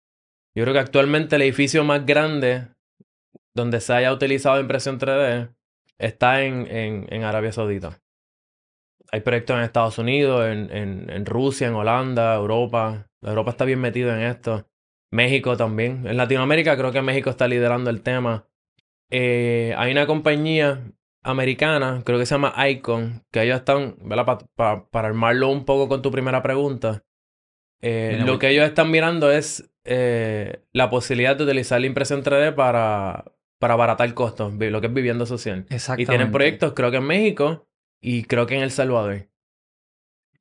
yo 0.55 0.65
creo 0.65 0.75
que 0.75 0.81
actualmente 0.81 1.37
el 1.37 1.43
edificio 1.43 1.85
más 1.85 2.05
grande 2.05 2.69
donde 3.61 3.81
se 3.81 3.93
haya 3.93 4.13
utilizado 4.13 4.61
impresión 4.61 4.99
3D 4.99 5.55
está 5.99 6.43
en, 6.43 6.67
en, 6.69 7.07
en 7.11 7.25
Arabia 7.25 7.53
Saudita. 7.53 8.01
Hay 9.13 9.21
proyectos 9.21 9.57
en 9.57 9.63
Estados 9.63 9.99
Unidos, 9.99 10.47
en, 10.47 10.71
en, 10.75 11.11
en 11.11 11.27
Rusia, 11.27 11.67
en 11.69 11.75
Holanda, 11.75 12.35
Europa. 12.35 13.09
Europa 13.23 13.51
está 13.51 13.65
bien 13.65 13.81
metido 13.81 14.13
en 14.15 14.21
esto. 14.23 14.67
México 15.13 15.57
también. 15.57 16.07
En 16.07 16.17
Latinoamérica 16.17 16.77
creo 16.77 16.93
que 16.93 17.03
México 17.03 17.31
está 17.31 17.49
liderando 17.49 17.91
el 17.91 18.03
tema. 18.03 18.47
Eh, 19.11 19.75
hay 19.77 19.91
una 19.91 20.07
compañía 20.07 20.93
americana, 21.25 22.03
creo 22.05 22.19
que 22.19 22.27
se 22.27 22.35
llama 22.35 22.55
Icon, 22.69 23.25
que 23.33 23.43
ellos 23.43 23.57
están, 23.59 23.97
¿verdad? 24.03 24.25
Pa- 24.25 24.39
pa- 24.55 24.89
para 24.91 25.09
armarlo 25.09 25.49
un 25.49 25.65
poco 25.65 25.89
con 25.89 26.01
tu 26.03 26.11
primera 26.13 26.43
pregunta. 26.43 27.03
Eh, 27.83 28.11
Mira, 28.13 28.27
lo 28.27 28.39
que 28.39 28.49
ellos 28.51 28.65
están 28.65 28.91
mirando 28.91 29.33
es 29.33 29.71
eh, 29.85 30.63
la 30.73 30.89
posibilidad 30.89 31.35
de 31.37 31.45
utilizar 31.45 31.81
la 31.81 31.87
impresión 31.89 32.23
3D 32.23 32.55
para, 32.55 33.25
para 33.61 33.75
abaratar 33.75 34.13
costos, 34.15 34.53
lo 34.55 34.81
que 34.81 34.87
es 34.89 34.93
vivienda 34.93 35.27
social. 35.27 35.67
Y 35.71 35.75
Exactamente. 35.75 36.11
tienen 36.11 36.33
proyectos, 36.33 36.73
creo 36.75 36.91
que 36.91 36.97
en 36.97 37.05
México 37.05 37.69
y 38.01 38.25
creo 38.25 38.47
que 38.47 38.57
en 38.57 38.63
El 38.63 38.71
Salvador. 38.73 39.29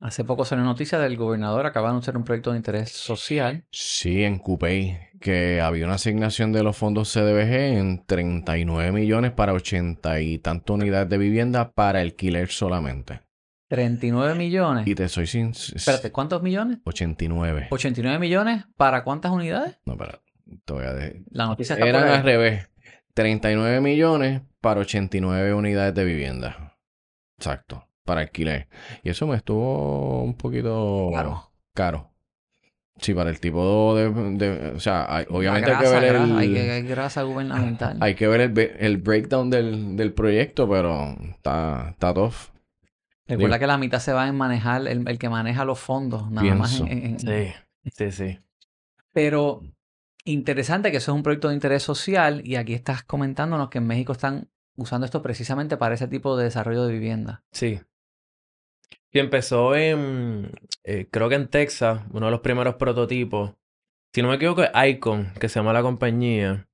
Hace 0.00 0.24
poco 0.24 0.46
salió 0.46 0.64
noticia 0.64 0.98
del 0.98 1.18
gobernador, 1.18 1.66
acaba 1.66 1.88
de 1.88 1.90
anunciar 1.90 2.16
un 2.16 2.24
proyecto 2.24 2.52
de 2.52 2.56
interés 2.56 2.90
social. 2.90 3.66
Sí, 3.70 4.24
en 4.24 4.38
Cupey, 4.38 4.98
que 5.20 5.60
había 5.60 5.84
una 5.84 5.96
asignación 5.96 6.52
de 6.52 6.62
los 6.62 6.74
fondos 6.74 7.12
CDBG 7.12 7.76
en 7.78 8.06
39 8.06 8.92
millones 8.92 9.32
para 9.32 9.52
80 9.52 10.20
y 10.22 10.38
tantas 10.38 10.74
unidades 10.74 11.10
de 11.10 11.18
vivienda 11.18 11.72
para 11.72 12.00
alquiler 12.00 12.48
solamente. 12.48 13.20
39 13.68 14.34
millones. 14.36 14.86
Y 14.86 14.94
te 14.94 15.06
soy 15.10 15.26
sin... 15.26 15.50
Espérate, 15.50 16.10
¿cuántos 16.10 16.42
millones? 16.42 16.78
89. 16.84 17.68
89 17.70 18.18
millones 18.18 18.64
para 18.78 19.04
cuántas 19.04 19.30
unidades? 19.30 19.78
No, 19.84 19.92
espera. 19.92 20.22
Te 20.64 20.72
voy 20.72 20.84
a 20.84 20.92
de- 20.94 21.22
La 21.30 21.44
noticia 21.46 21.74
está 21.74 21.86
Eran 21.86 22.00
por 22.02 22.10
ahí. 22.10 22.16
al 22.16 22.24
revés. 22.24 22.69
39 23.20 23.80
millones 23.80 24.42
para 24.60 24.80
89 24.80 25.52
unidades 25.54 25.94
de 25.94 26.04
vivienda. 26.04 26.76
Exacto. 27.38 27.86
para 28.04 28.22
alquiler. 28.22 28.66
Y 29.04 29.10
eso 29.10 29.24
me 29.28 29.36
estuvo 29.36 30.22
un 30.24 30.34
poquito 30.34 31.08
Claro. 31.12 31.50
caro. 31.74 32.10
Sí, 32.96 33.14
para 33.14 33.30
el 33.30 33.38
tipo 33.38 33.94
de... 33.94 34.10
de- 34.36 34.70
o 34.72 34.80
sea, 34.80 35.06
hay- 35.14 35.26
obviamente 35.30 35.70
hay 35.70 35.78
que 35.84 35.88
ver 35.90 36.12
grasa, 36.12 36.24
el... 36.24 36.36
hay, 36.38 36.52
que- 36.52 36.70
hay 36.72 36.82
grasa 36.82 37.22
gubernamental. 37.22 37.98
Hay 38.00 38.14
que 38.16 38.26
ver 38.26 38.40
el, 38.40 38.58
el 38.58 38.96
breakdown 38.98 39.48
del, 39.48 39.96
del 39.96 40.12
proyecto, 40.12 40.68
pero 40.68 41.14
está, 41.30 41.90
está 41.90 42.12
tough. 42.12 42.34
Recuerda 43.28 43.54
digo- 43.56 43.60
que 43.60 43.66
la 43.68 43.78
mitad 43.78 44.00
se 44.00 44.12
va 44.12 44.26
en 44.26 44.34
manejar, 44.36 44.88
el, 44.88 45.06
el 45.08 45.18
que 45.18 45.28
maneja 45.28 45.64
los 45.64 45.78
fondos, 45.78 46.28
nada 46.32 46.52
más 46.56 46.80
en- 46.80 46.86
Pienso. 46.88 47.26
en- 47.26 47.30
en- 47.30 47.54
Sí, 47.84 47.90
sí, 47.92 48.10
sí. 48.12 48.38
Pero 49.12 49.62
interesante 50.32 50.90
que 50.90 50.98
eso 50.98 51.12
es 51.12 51.16
un 51.16 51.22
proyecto 51.22 51.48
de 51.48 51.54
interés 51.54 51.82
social 51.82 52.42
y 52.44 52.56
aquí 52.56 52.74
estás 52.74 53.02
comentándonos 53.02 53.70
que 53.70 53.78
en 53.78 53.86
México 53.86 54.12
están 54.12 54.50
usando 54.76 55.04
esto 55.04 55.22
precisamente 55.22 55.76
para 55.76 55.94
ese 55.94 56.08
tipo 56.08 56.36
de 56.36 56.44
desarrollo 56.44 56.84
de 56.84 56.92
vivienda. 56.92 57.44
Sí. 57.52 57.80
Y 59.12 59.18
empezó 59.18 59.74
en, 59.74 60.52
eh, 60.84 61.08
creo 61.10 61.28
que 61.28 61.34
en 61.34 61.48
Texas, 61.48 62.02
uno 62.12 62.26
de 62.26 62.32
los 62.32 62.40
primeros 62.40 62.76
prototipos. 62.76 63.54
Si 64.12 64.22
no 64.22 64.28
me 64.28 64.36
equivoco, 64.36 64.62
es 64.62 64.70
Icon, 64.88 65.32
que 65.38 65.48
se 65.48 65.58
llama 65.58 65.72
la 65.72 65.82
compañía. 65.82 66.68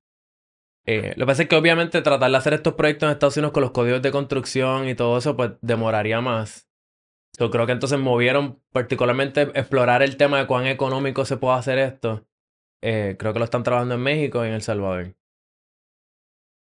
Eh, 0.85 1.13
lo 1.17 1.25
que 1.25 1.27
pasa 1.27 1.43
es 1.43 1.49
que 1.49 1.55
obviamente 1.55 2.01
tratar 2.01 2.31
de 2.31 2.37
hacer 2.37 2.53
estos 2.53 2.75
proyectos 2.75 3.07
en 3.07 3.13
Estados 3.13 3.35
Unidos 3.37 3.51
con 3.51 3.61
los 3.61 3.71
códigos 3.71 4.01
de 4.01 4.11
construcción 4.11 4.87
y 4.87 4.95
todo 4.95 5.17
eso, 5.17 5.35
pues 5.35 5.51
demoraría 5.61 6.21
más. 6.21 6.67
Yo 7.37 7.51
creo 7.51 7.65
que 7.65 7.73
entonces 7.73 7.99
movieron 7.99 8.61
particularmente 8.71 9.41
explorar 9.53 10.01
el 10.01 10.17
tema 10.17 10.39
de 10.39 10.47
cuán 10.47 10.65
económico 10.65 11.25
se 11.25 11.37
puede 11.37 11.57
hacer 11.57 11.77
esto. 11.77 12.25
Eh, 12.81 13.15
creo 13.17 13.33
que 13.33 13.39
lo 13.39 13.45
están 13.45 13.63
trabajando 13.63 13.95
en 13.95 14.01
México 14.01 14.43
y 14.45 14.49
en 14.49 14.53
El 14.53 14.61
Salvador. 14.61 15.15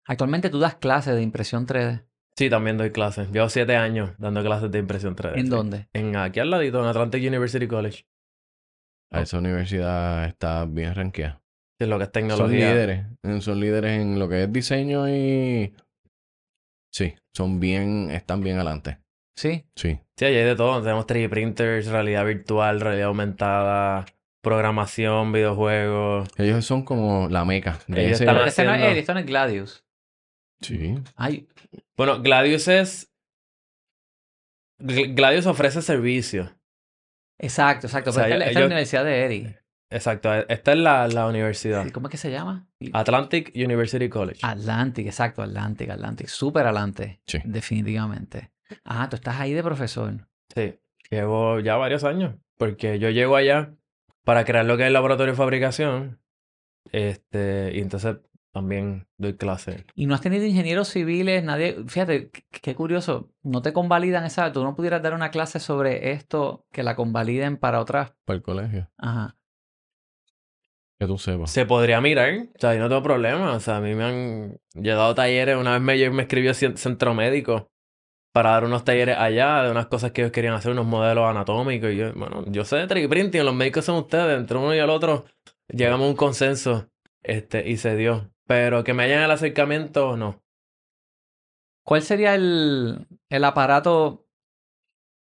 Actualmente 0.07 0.49
tú 0.49 0.59
das 0.59 0.75
clases 0.75 1.15
de 1.15 1.21
impresión 1.21 1.67
3D. 1.67 2.05
Sí, 2.35 2.49
también 2.49 2.77
doy 2.77 2.91
clases. 2.91 3.29
Llevo 3.31 3.49
siete 3.49 3.75
años 3.75 4.11
dando 4.17 4.41
clases 4.41 4.71
de 4.71 4.79
impresión 4.79 5.15
3D. 5.15 5.35
¿En 5.37 5.45
sí. 5.45 5.49
dónde? 5.49 5.87
En 5.93 6.15
aquí 6.15 6.39
al 6.39 6.49
ladito, 6.49 6.79
en 6.81 6.87
Atlantic 6.87 7.21
University 7.27 7.67
College. 7.67 8.05
A 9.11 9.21
esa 9.21 9.39
universidad 9.39 10.25
está 10.25 10.65
bien 10.65 10.93
rankeada. 10.95 11.41
Es 11.79 11.87
lo 11.87 11.97
que 11.97 12.03
es 12.03 12.07
Son 12.07 12.13
tecnología. 12.13 12.71
líderes. 12.73 13.05
eh, 13.23 13.41
Son 13.41 13.59
líderes 13.59 13.99
en 14.01 14.19
lo 14.19 14.27
que 14.29 14.43
es 14.43 14.51
diseño 14.53 15.07
y... 15.09 15.73
Sí, 16.91 17.13
son 17.35 17.59
bien... 17.59 18.09
Están 18.11 18.41
bien 18.41 18.55
adelante. 18.57 18.99
Sí. 19.37 19.65
Sí. 19.75 19.99
Sí, 20.17 20.25
hay 20.25 20.33
de 20.35 20.55
todo. 20.55 20.81
Tenemos 20.81 21.05
3D 21.07 21.29
printers, 21.29 21.87
realidad 21.87 22.25
virtual, 22.25 22.81
realidad 22.81 23.07
aumentada, 23.07 24.05
programación, 24.41 25.31
videojuegos. 25.31 26.29
Ellos 26.37 26.65
son 26.65 26.83
como 26.83 27.27
la 27.29 27.45
meca 27.45 27.79
de 27.87 28.05
Ellos 28.07 28.21
ese... 28.21 28.23
están 28.25 28.47
Este 28.47 28.63
no 28.63 28.73
es 28.73 29.07
no 29.07 29.19
es 29.19 29.25
Gladius. 29.25 29.85
Sí. 30.61 30.95
Ay, 31.15 31.47
Bueno, 31.97 32.21
Gladius 32.21 32.67
es. 32.67 33.11
Gl- 34.79 35.13
Gladius 35.15 35.45
ofrece 35.45 35.81
servicios. 35.81 36.49
exacto, 37.37 37.87
exacto. 37.87 38.09
O 38.11 38.13
sea, 38.13 38.23
Pero 38.23 38.35
esta, 38.35 38.45
esta 38.47 38.59
es 38.59 38.63
la 38.63 38.65
Universidad 38.67 39.05
de 39.05 39.25
Eddie. 39.25 39.59
Exacto. 39.91 40.33
Esta 40.33 40.71
es 40.73 40.77
la, 40.77 41.07
la 41.07 41.27
universidad. 41.27 41.83
Sí, 41.83 41.91
¿Cómo 41.91 42.07
es 42.07 42.11
que 42.11 42.17
se 42.17 42.31
llama? 42.31 42.67
Atlantic 42.93 43.51
University 43.55 44.07
College. 44.07 44.39
Atlantic, 44.43 45.07
exacto, 45.07 45.41
Atlantic, 45.41 45.89
Atlantic. 45.89 46.27
Súper 46.27 46.65
adelante. 46.65 47.21
Sí. 47.25 47.39
Definitivamente. 47.43 48.51
Ah, 48.85 49.09
tú 49.09 49.15
estás 49.15 49.39
ahí 49.39 49.53
de 49.53 49.63
profesor. 49.63 50.27
Sí. 50.53 50.75
Llevo 51.09 51.59
ya 51.59 51.75
varios 51.75 52.03
años. 52.03 52.35
Porque 52.57 52.99
yo 52.99 53.09
llego 53.09 53.35
allá 53.35 53.73
para 54.23 54.45
crear 54.45 54.65
lo 54.65 54.77
que 54.77 54.83
es 54.83 54.87
el 54.87 54.93
laboratorio 54.93 55.33
de 55.33 55.37
fabricación. 55.37 56.19
Este. 56.91 57.71
Y 57.73 57.81
entonces 57.81 58.17
también 58.51 59.07
doy 59.17 59.35
clases. 59.35 59.85
Y 59.95 60.05
no 60.05 60.15
has 60.15 60.21
tenido 60.21 60.45
ingenieros 60.45 60.89
civiles, 60.89 61.43
nadie. 61.43 61.83
Fíjate, 61.87 62.31
qué, 62.31 62.75
curioso. 62.75 63.31
No 63.43 63.61
te 63.61 63.73
convalidan 63.73 64.25
esa. 64.25 64.51
Tú 64.51 64.63
no 64.63 64.75
pudieras 64.75 65.01
dar 65.01 65.13
una 65.13 65.31
clase 65.31 65.59
sobre 65.59 66.11
esto 66.11 66.65
que 66.71 66.83
la 66.83 66.95
convaliden 66.95 67.57
para 67.57 67.79
otras. 67.79 68.13
Para 68.25 68.37
el 68.37 68.43
colegio. 68.43 68.89
Ajá. 68.97 69.35
Que 70.99 71.07
tú 71.07 71.17
sepas. 71.17 71.51
Se 71.51 71.65
podría 71.65 72.01
mirar, 72.01 72.47
o 72.53 72.59
sea, 72.59 72.73
yo 72.73 72.81
no 72.81 72.89
tengo 72.89 73.03
problema. 73.03 73.53
O 73.53 73.59
sea, 73.59 73.77
a 73.77 73.81
mí 73.81 73.95
me 73.95 74.03
han 74.03 74.59
llegado 74.73 75.15
talleres. 75.15 75.55
Una 75.55 75.79
vez 75.79 75.81
me, 75.81 76.09
me 76.09 76.23
escribió 76.23 76.53
Centro 76.53 77.13
Médico 77.13 77.71
para 78.31 78.51
dar 78.51 78.63
unos 78.65 78.83
talleres 78.83 79.17
allá 79.17 79.63
de 79.63 79.71
unas 79.71 79.87
cosas 79.87 80.11
que 80.11 80.21
ellos 80.21 80.31
querían 80.31 80.53
hacer, 80.53 80.71
unos 80.71 80.85
modelos 80.85 81.25
anatómicos. 81.29 81.91
Y 81.91 81.97
yo, 81.97 82.13
bueno, 82.13 82.43
yo 82.47 82.65
sé 82.65 82.77
de 82.77 82.87
3D 82.87 83.09
printing, 83.09 83.45
los 83.45 83.55
médicos 83.55 83.85
son 83.85 83.95
ustedes. 83.97 84.37
Entre 84.39 84.57
uno 84.57 84.73
y 84.75 84.79
el 84.79 84.89
otro 84.89 85.25
llegamos 85.67 86.05
a 86.07 86.09
un 86.09 86.15
consenso 86.15 86.89
este, 87.23 87.67
y 87.69 87.77
se 87.77 87.95
dio. 87.95 88.31
Pero 88.47 88.83
que 88.83 88.93
me 88.93 89.03
hayan 89.03 89.23
el 89.23 89.31
acercamiento, 89.31 90.17
no. 90.17 90.41
¿Cuál 91.83 92.01
sería 92.03 92.35
el, 92.35 93.07
el 93.29 93.43
aparato 93.43 94.27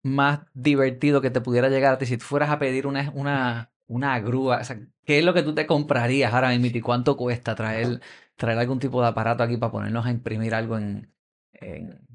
más 0.05 0.41
divertido 0.55 1.21
que 1.21 1.31
te 1.31 1.41
pudiera 1.41 1.69
llegar 1.69 1.95
a 1.95 1.99
ti 1.99 2.07
si 2.07 2.19
tú 2.19 2.25
fueras 2.25 2.51
a 2.51 2.59
pedir 2.59 2.87
una, 2.87 3.11
una, 3.15 3.73
una 3.89 4.21
grúa? 4.21 4.59
O 4.61 4.65
sea, 4.65 4.81
¿qué 5.05 5.19
es 5.21 5.25
lo 5.25 5.35
que 5.35 5.45
tú 5.45 5.55
te 5.55 5.67
comprarías 5.67 6.35
ahora 6.35 6.51
mismo 6.51 6.67
y 6.67 6.81
cuánto 6.83 7.17
cuesta 7.17 7.55
traer, 7.55 8.01
traer 8.37 8.59
algún 8.59 8.81
tipo 8.81 9.03
de 9.03 9.09
aparato 9.09 9.43
aquí 9.45 9.57
para 9.59 9.73
ponernos 9.73 10.07
a 10.07 10.11
imprimir 10.13 10.55
algo 10.55 10.79
en, 10.79 11.13
en- 11.55 12.08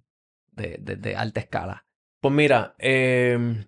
de, 0.56 0.78
de- 0.80 0.96
de 0.96 1.16
alta 1.16 1.40
escala? 1.40 1.86
Pues 2.22 2.34
mira, 2.34 2.76
eh, 2.80 3.66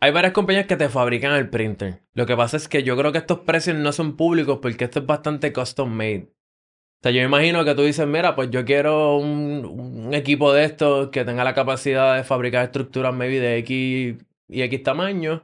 hay 0.00 0.10
varias 0.12 0.32
compañías 0.32 0.66
que 0.66 0.76
te 0.76 0.88
fabrican 0.88 1.34
el 1.34 1.48
printer. 1.50 2.02
Lo 2.14 2.26
que 2.26 2.36
pasa 2.36 2.56
es 2.56 2.68
que 2.68 2.82
yo 2.82 2.96
creo 2.96 3.12
que 3.12 3.18
estos 3.18 3.40
precios 3.40 3.76
no 3.76 3.92
son 3.92 4.16
públicos 4.16 4.58
porque 4.62 4.84
esto 4.84 5.00
es 5.00 5.06
bastante 5.06 5.52
custom 5.52 5.90
made. 5.90 6.28
O 6.30 7.02
sea, 7.02 7.12
yo 7.12 7.20
imagino 7.22 7.64
que 7.64 7.74
tú 7.74 7.82
dices, 7.82 8.06
mira, 8.06 8.34
pues 8.36 8.50
yo 8.50 8.64
quiero 8.64 9.16
un, 9.16 9.64
un 10.06 10.14
equipo 10.14 10.52
de 10.52 10.64
estos 10.64 11.08
que 11.10 11.24
tenga 11.24 11.42
la 11.44 11.52
capacidad 11.54 12.16
de 12.16 12.22
fabricar 12.24 12.64
estructuras 12.64 13.12
maybe 13.12 13.40
de 13.40 13.56
X 13.58 14.16
y 14.48 14.62
X 14.62 14.82
tamaño. 14.82 15.42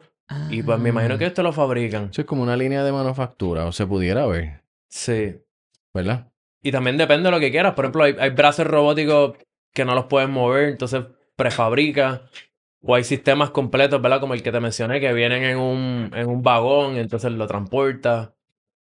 Y 0.50 0.62
pues 0.62 0.78
me 0.78 0.90
imagino 0.90 1.16
que 1.18 1.24
Ah, 1.24 1.28
esto 1.28 1.42
lo 1.42 1.52
fabrican. 1.52 2.10
Eso 2.12 2.20
es 2.20 2.26
como 2.26 2.42
una 2.42 2.56
línea 2.56 2.84
de 2.84 2.92
manufactura, 2.92 3.64
o 3.66 3.72
se 3.72 3.86
pudiera 3.86 4.26
ver, 4.26 4.62
Sí. 4.88 5.36
¿verdad? 5.94 6.30
Y 6.62 6.70
también 6.70 6.96
depende 6.98 7.28
de 7.28 7.30
lo 7.30 7.40
que 7.40 7.50
quieras. 7.50 7.74
Por 7.74 7.86
ejemplo, 7.86 8.04
hay, 8.04 8.14
hay 8.18 8.30
brazos 8.30 8.66
robóticos 8.66 9.36
que 9.72 9.84
no 9.84 9.94
los 9.94 10.06
pueden 10.06 10.30
mover, 10.30 10.68
entonces 10.68 11.04
prefabrica. 11.36 12.22
O 12.82 12.94
hay 12.94 13.04
sistemas 13.04 13.50
completos, 13.50 14.00
¿verdad? 14.00 14.20
Como 14.20 14.34
el 14.34 14.42
que 14.42 14.52
te 14.52 14.60
mencioné, 14.60 15.00
que 15.00 15.12
vienen 15.12 15.42
en 15.42 15.58
un, 15.58 16.10
en 16.14 16.28
un 16.28 16.42
vagón 16.42 16.96
entonces 16.96 17.32
lo 17.32 17.46
transporta. 17.46 18.34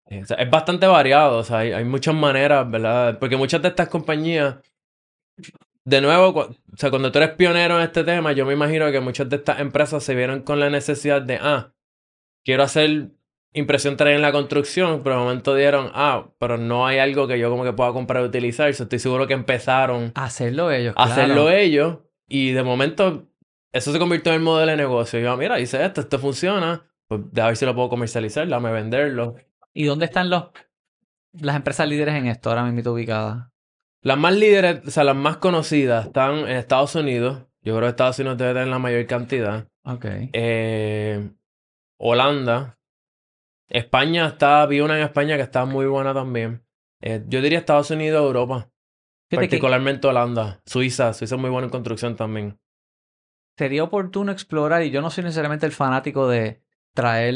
Eh, 0.07 0.23
es 0.39 0.51
bastante 0.51 0.87
variado, 0.87 1.39
o 1.39 1.45
sea, 1.45 1.59
hay, 1.59 1.73
hay 1.73 1.85
muchas 1.85 2.15
maneras, 2.15 2.71
¿verdad? 2.71 3.19
Porque 3.19 3.37
muchas 3.37 3.63
de 3.63 3.69
estas 3.69 3.89
compañías, 3.89 4.57
de 5.85 6.01
nuevo, 6.01 6.41
o 6.41 6.77
sea, 6.77 6.91
cuando 6.91 7.11
tú 7.11 7.19
eres 7.19 7.31
pionero 7.37 7.79
en 7.79 7.85
este 7.85 8.05
tema, 8.05 8.33
yo 8.33 8.45
me 8.47 8.53
imagino 8.53 8.91
que 8.93 9.01
muchas 9.01 9.29
de 9.29 9.37
estas 9.37 9.61
empresas 9.61 10.05
se 10.05 10.15
vieron 10.15 10.43
con 10.43 10.61
la 10.61 10.71
necesidad 10.71 11.23
de, 11.23 11.39
ah, 11.41 11.73
quiero 12.45 12.63
hacer 12.63 13.11
impresión 13.57 13.97
3D 13.97 14.15
en 14.15 14.23
la 14.23 14.33
construcción, 14.33 15.03
pero 15.03 15.17
de 15.17 15.23
momento 15.23 15.55
dieron, 15.55 15.91
ah, 15.95 16.29
pero 16.39 16.59
no 16.59 16.87
hay 16.87 16.99
algo 16.99 17.27
que 17.27 17.39
yo 17.39 17.49
como 17.51 17.65
que 17.65 17.73
pueda 17.73 17.93
comprar 17.93 18.23
y 18.23 18.27
utilizar. 18.27 18.73
So, 18.75 18.85
estoy 18.85 18.99
seguro 18.99 19.27
que 19.27 19.33
empezaron 19.33 20.13
Hacerlo 20.15 20.71
ellos, 20.71 20.93
a 20.97 21.07
claro. 21.07 21.13
hacerlo 21.13 21.51
ellos 21.51 21.99
y 22.29 22.53
de 22.53 22.63
momento 22.63 23.29
eso 23.73 23.93
se 23.93 23.99
convirtió 23.99 24.33
en 24.33 24.39
el 24.39 24.45
modelo 24.45 24.71
de 24.71 24.77
negocio. 24.77 25.19
Y 25.19 25.23
yo, 25.23 25.37
mira, 25.37 25.59
hice 25.59 25.85
esto, 25.85 26.03
esto 26.03 26.19
funciona, 26.19 26.85
pues 27.09 27.23
a 27.41 27.47
ver 27.47 27.57
si 27.57 27.65
lo 27.65 27.75
puedo 27.75 27.89
comercializar, 27.89 28.47
dame 28.47 28.71
venderlo. 28.71 29.37
¿Y 29.73 29.85
dónde 29.85 30.05
están 30.05 30.29
los, 30.29 30.45
las 31.33 31.57
empresas 31.57 31.89
líderes 31.89 32.15
en 32.15 32.27
esto 32.27 32.51
ahora 32.51 32.65
mismo 32.65 32.93
ubicadas? 32.93 33.49
Las 34.03 34.19
más 34.19 34.37
líderes, 34.37 34.87
o 34.87 34.91
sea, 34.91 35.03
las 35.03 35.17
más 35.17 35.39
conocidas 35.39 36.07
están 36.07 36.41
en 36.41 36.57
Estados 36.57 36.95
Unidos. 36.95 37.47
Yo 37.63 37.75
creo 37.75 37.81
que 37.81 37.89
Estados 37.89 38.19
Unidos 38.19 38.39
debe 38.39 38.53
tener 38.53 38.69
la 38.69 38.79
mayor 38.79 39.07
cantidad. 39.07 39.67
Ok. 39.83 40.05
Eh, 40.33 41.31
Holanda. 41.99 42.76
España 43.69 44.27
está, 44.27 44.65
vi 44.67 44.81
una 44.81 44.97
en 44.97 45.05
España 45.05 45.37
que 45.37 45.43
está 45.43 45.65
muy 45.65 45.87
buena 45.87 46.15
también. 46.15 46.65
Eh, 47.01 47.25
yo 47.27 47.43
diría 47.43 47.59
Estados 47.59 47.91
Unidos, 47.91 48.25
Europa. 48.25 48.71
Fíjate 49.29 49.49
que 49.49 49.57
Particularmente 49.57 50.07
Holanda. 50.07 50.63
Suiza. 50.67 51.13
Suiza 51.13 51.35
es 51.35 51.41
muy 51.41 51.51
buena 51.51 51.67
en 51.67 51.71
construcción 51.71 52.17
también. 52.17 52.59
sería 53.59 53.85
oportuno 53.85 54.33
explorar, 54.33 54.83
y 54.83 54.91
yo 54.91 55.01
no 55.01 55.11
soy 55.11 55.25
necesariamente 55.25 55.65
el 55.67 55.73
fanático 55.73 56.29
de 56.29 56.61
traer 56.95 57.35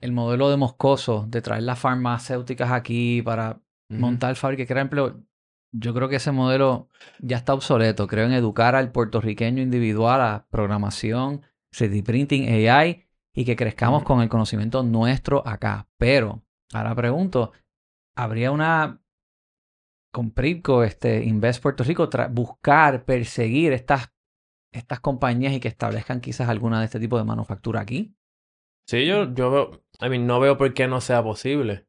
el 0.00 0.12
modelo 0.12 0.50
de 0.50 0.56
Moscoso, 0.56 1.26
de 1.28 1.40
traer 1.42 1.62
las 1.62 1.78
farmacéuticas 1.78 2.72
aquí 2.72 3.22
para 3.22 3.60
Ujú. 3.88 4.00
montar 4.00 4.34
fábricas, 4.36 4.66
crear 4.66 4.82
empleo. 4.82 5.22
Yo 5.72 5.94
creo 5.94 6.08
que 6.08 6.16
ese 6.16 6.32
modelo 6.32 6.88
ya 7.20 7.36
está 7.36 7.54
obsoleto. 7.54 8.06
Creo 8.06 8.26
en 8.26 8.32
educar 8.32 8.74
al 8.74 8.92
puertorriqueño 8.92 9.62
individual 9.62 10.20
a 10.20 10.46
programación, 10.50 11.42
3D 11.70 12.02
printing, 12.04 12.48
AI 12.68 13.06
y 13.34 13.44
que 13.44 13.56
crezcamos 13.56 14.04
con 14.04 14.22
el 14.22 14.28
conocimiento 14.28 14.82
nuestro 14.82 15.46
acá. 15.46 15.88
Pero, 15.98 16.42
ahora 16.72 16.94
pregunto, 16.94 17.52
¿habría 18.16 18.50
una 18.50 19.00
con 20.12 20.30
Pritco, 20.30 20.84
este, 20.84 21.24
Invest 21.24 21.60
Puerto 21.60 21.82
Rico, 21.82 22.08
buscar, 22.30 23.04
perseguir 23.04 23.72
estas, 23.72 24.12
estas 24.72 25.00
compañías 25.00 25.52
y 25.52 25.60
que 25.60 25.66
establezcan 25.66 26.20
quizás 26.20 26.48
alguna 26.48 26.78
de 26.78 26.84
este 26.84 27.00
tipo 27.00 27.18
de 27.18 27.24
manufactura 27.24 27.80
aquí? 27.80 28.14
Sí, 28.86 29.06
yo, 29.06 29.34
yo 29.34 29.50
veo, 29.50 29.70
I 30.00 30.08
mean, 30.08 30.26
no 30.26 30.38
veo 30.38 30.56
por 30.56 30.72
qué 30.72 30.86
no 30.86 31.00
sea 31.00 31.22
posible. 31.22 31.86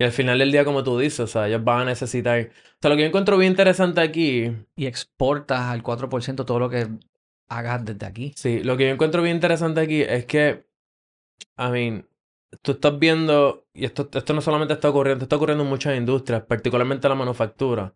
Y 0.00 0.04
al 0.04 0.10
final 0.10 0.38
del 0.40 0.50
día, 0.50 0.64
como 0.64 0.82
tú 0.82 0.98
dices, 0.98 1.20
o 1.20 1.26
sea, 1.28 1.46
ellos 1.46 1.62
van 1.62 1.82
a 1.82 1.84
necesitar. 1.84 2.40
O 2.40 2.78
sea, 2.80 2.90
lo 2.90 2.96
que 2.96 3.02
yo 3.02 3.08
encuentro 3.08 3.38
bien 3.38 3.52
interesante 3.52 4.00
aquí, 4.00 4.50
Y 4.74 4.86
exportas 4.86 5.60
al 5.60 5.84
4% 5.84 6.44
todo 6.44 6.58
lo 6.58 6.68
que 6.68 6.88
hagas 7.48 7.84
desde 7.84 8.06
aquí. 8.06 8.32
Sí, 8.36 8.64
lo 8.64 8.76
que 8.76 8.86
yo 8.86 8.94
encuentro 8.94 9.22
bien 9.22 9.36
interesante 9.36 9.80
aquí 9.80 10.02
es 10.02 10.24
que, 10.24 10.66
I 11.58 11.70
mean, 11.70 12.08
tú 12.62 12.72
estás 12.72 12.98
viendo, 12.98 13.66
y 13.72 13.84
esto, 13.84 14.08
esto 14.12 14.34
no 14.34 14.40
solamente 14.40 14.74
está 14.74 14.90
ocurriendo, 14.90 15.24
está 15.24 15.36
ocurriendo 15.36 15.64
en 15.64 15.70
muchas 15.70 15.96
industrias, 15.96 16.42
particularmente 16.42 17.08
la 17.08 17.14
manufactura, 17.14 17.94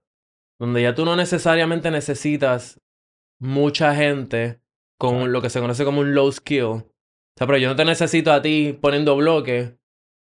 donde 0.59 0.83
ya 0.83 0.95
tú 0.95 1.05
no 1.05 1.17
necesariamente 1.17 1.91
necesitas 1.91 2.81
mucha 3.39 3.95
gente 3.95 4.61
con 4.99 5.33
lo 5.33 5.43
que 5.43 5.51
se 5.51 5.61
conoce 5.61 5.85
como 5.85 6.01
un 6.01 6.15
low 6.15 6.31
skill. 6.33 6.65
O 6.65 7.39
sea, 7.39 7.47
pero 7.47 7.59
yo 7.59 7.69
no 7.69 7.77
te 7.77 7.85
necesito 7.85 8.33
a 8.33 8.41
ti 8.41 8.79
poniendo 8.81 9.15
bloques. 9.17 9.75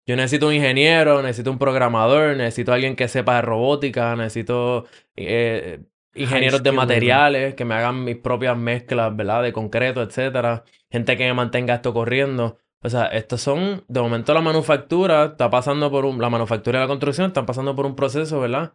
Yo 0.07 0.17
necesito 0.17 0.49
un 0.49 0.55
ingeniero, 0.55 1.23
necesito 1.23 1.51
un 1.51 1.59
programador, 1.59 2.37
necesito 2.37 2.73
alguien 2.73 2.97
que 2.97 3.09
sepa 3.09 3.37
de 3.37 3.43
robótica, 3.43 4.17
necesito 4.17 4.87
eh, 5.17 5.83
ingenieros 6.15 6.63
de 6.63 6.73
materiales 6.73 7.55
que 7.55 7.65
me 7.65 7.75
hagan 7.75 8.05
mis 8.05 8.17
propias 8.17 8.57
mezclas, 8.57 9.15
¿verdad? 9.15 9.43
De 9.43 9.53
concreto, 9.53 10.03
etcétera. 10.03 10.65
Gente 10.91 11.17
que 11.17 11.25
me 11.25 11.35
mantenga 11.35 11.75
esto 11.75 11.93
corriendo. 11.93 12.59
O 12.83 12.89
sea, 12.89 13.07
estos 13.07 13.43
son, 13.43 13.85
de 13.89 14.01
momento 14.01 14.33
la 14.33 14.41
manufactura 14.41 15.25
está 15.27 15.51
pasando 15.51 15.91
por 15.91 16.07
un, 16.07 16.21
la 16.21 16.31
manufactura 16.31 16.79
y 16.79 16.83
la 16.83 16.89
construcción 16.89 17.27
están 17.27 17.45
pasando 17.45 17.77
por 17.77 17.85
un 17.85 17.95
proceso, 17.95 18.41
¿verdad? 18.41 18.73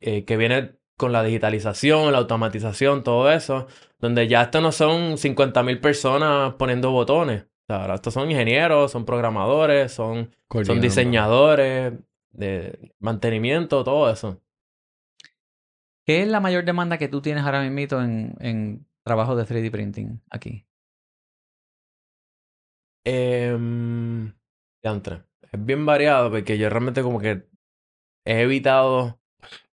Eh, 0.00 0.24
que 0.24 0.36
viene 0.36 0.76
con 0.96 1.12
la 1.12 1.22
digitalización, 1.22 2.12
la 2.12 2.18
automatización, 2.18 3.02
todo 3.02 3.30
eso, 3.30 3.66
donde 3.98 4.28
ya 4.28 4.42
esto 4.42 4.60
no 4.60 4.72
son 4.72 5.18
50.000 5.18 5.80
personas 5.80 6.54
poniendo 6.54 6.90
botones. 6.90 7.42
O 7.42 7.66
sea, 7.66 7.82
ahora 7.82 7.94
estos 7.96 8.14
son 8.14 8.30
ingenieros, 8.30 8.92
son 8.92 9.04
programadores, 9.04 9.92
son, 9.92 10.34
son 10.64 10.80
diseñadores 10.80 11.94
de 12.32 12.92
mantenimiento, 12.98 13.84
todo 13.84 14.10
eso. 14.10 14.40
¿Qué 16.06 16.22
es 16.22 16.28
la 16.28 16.40
mayor 16.40 16.64
demanda 16.64 16.98
que 16.98 17.08
tú 17.08 17.20
tienes 17.20 17.44
ahora 17.44 17.62
mismo 17.62 18.00
en, 18.00 18.34
en 18.40 18.86
trabajo 19.02 19.36
de 19.36 19.44
3D 19.44 19.70
printing 19.70 20.22
aquí? 20.30 20.66
Eh, 23.04 23.56
es 25.52 25.64
bien 25.66 25.86
variado 25.86 26.30
porque 26.30 26.58
yo 26.58 26.68
realmente 26.68 27.02
como 27.02 27.20
que 27.20 27.46
he 28.26 28.40
evitado 28.42 29.20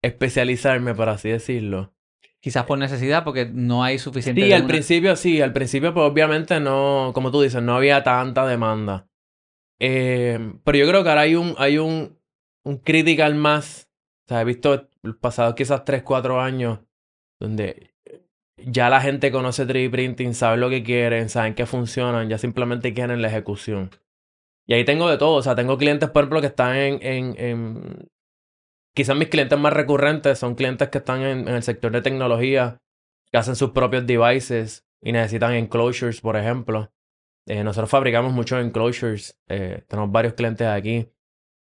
especializarme, 0.02 0.94
por 0.94 1.08
así 1.08 1.28
decirlo. 1.30 1.92
Quizás 2.40 2.64
por 2.64 2.78
necesidad, 2.78 3.24
porque 3.24 3.46
no 3.52 3.82
hay 3.82 3.98
suficiente. 3.98 4.40
Sí, 4.42 4.52
al 4.52 4.62
una- 4.62 4.68
principio 4.68 5.16
sí, 5.16 5.40
al 5.40 5.52
principio 5.52 5.92
pues 5.92 6.08
obviamente 6.08 6.60
no, 6.60 7.10
como 7.14 7.30
tú 7.32 7.40
dices, 7.42 7.62
no 7.62 7.74
había 7.76 8.04
tanta 8.04 8.46
demanda. 8.46 9.08
Eh, 9.80 10.38
pero 10.64 10.78
yo 10.78 10.86
creo 10.88 11.02
que 11.02 11.08
ahora 11.08 11.22
hay 11.22 11.34
un, 11.34 11.54
hay 11.58 11.78
un, 11.78 12.18
un 12.64 12.78
critical 12.78 13.34
más. 13.34 13.90
O 14.26 14.28
sea, 14.28 14.40
he 14.40 14.44
visto 14.44 14.88
los 15.02 15.16
pasados 15.16 15.54
quizás 15.54 15.84
3, 15.84 16.02
4 16.02 16.40
años 16.40 16.80
donde 17.40 17.94
ya 18.56 18.88
la 18.88 19.00
gente 19.00 19.30
conoce 19.30 19.66
3D 19.66 19.90
printing, 19.90 20.34
sabe 20.34 20.56
lo 20.56 20.70
que 20.70 20.82
quieren, 20.82 21.28
saben 21.28 21.54
que 21.54 21.66
funcionan, 21.66 22.28
ya 22.28 22.38
simplemente 22.38 22.94
quieren 22.94 23.22
la 23.22 23.28
ejecución. 23.28 23.90
Y 24.66 24.74
ahí 24.74 24.84
tengo 24.84 25.08
de 25.08 25.18
todo, 25.18 25.34
o 25.36 25.42
sea, 25.42 25.54
tengo 25.54 25.78
clientes, 25.78 26.10
por 26.10 26.24
ejemplo, 26.24 26.40
que 26.40 26.48
están 26.48 26.76
en, 26.76 26.98
en, 27.02 27.34
en... 27.38 28.08
Quizás 28.94 29.16
mis 29.16 29.28
clientes 29.28 29.58
más 29.58 29.72
recurrentes 29.72 30.38
son 30.38 30.54
clientes 30.54 30.88
que 30.88 30.98
están 30.98 31.22
en, 31.22 31.48
el 31.48 31.62
sector 31.62 31.92
de 31.92 32.02
tecnología, 32.02 32.78
que 33.30 33.38
hacen 33.38 33.54
sus 33.54 33.70
propios 33.70 34.06
devices 34.06 34.86
y 35.00 35.12
necesitan 35.12 35.52
enclosures, 35.52 36.20
por 36.20 36.36
ejemplo. 36.36 36.90
Eh, 37.46 37.62
nosotros 37.62 37.90
fabricamos 37.90 38.32
muchos 38.32 38.60
enclosures, 38.60 39.38
eh, 39.48 39.84
tenemos 39.86 40.10
varios 40.10 40.34
clientes 40.34 40.66
aquí. 40.66 41.08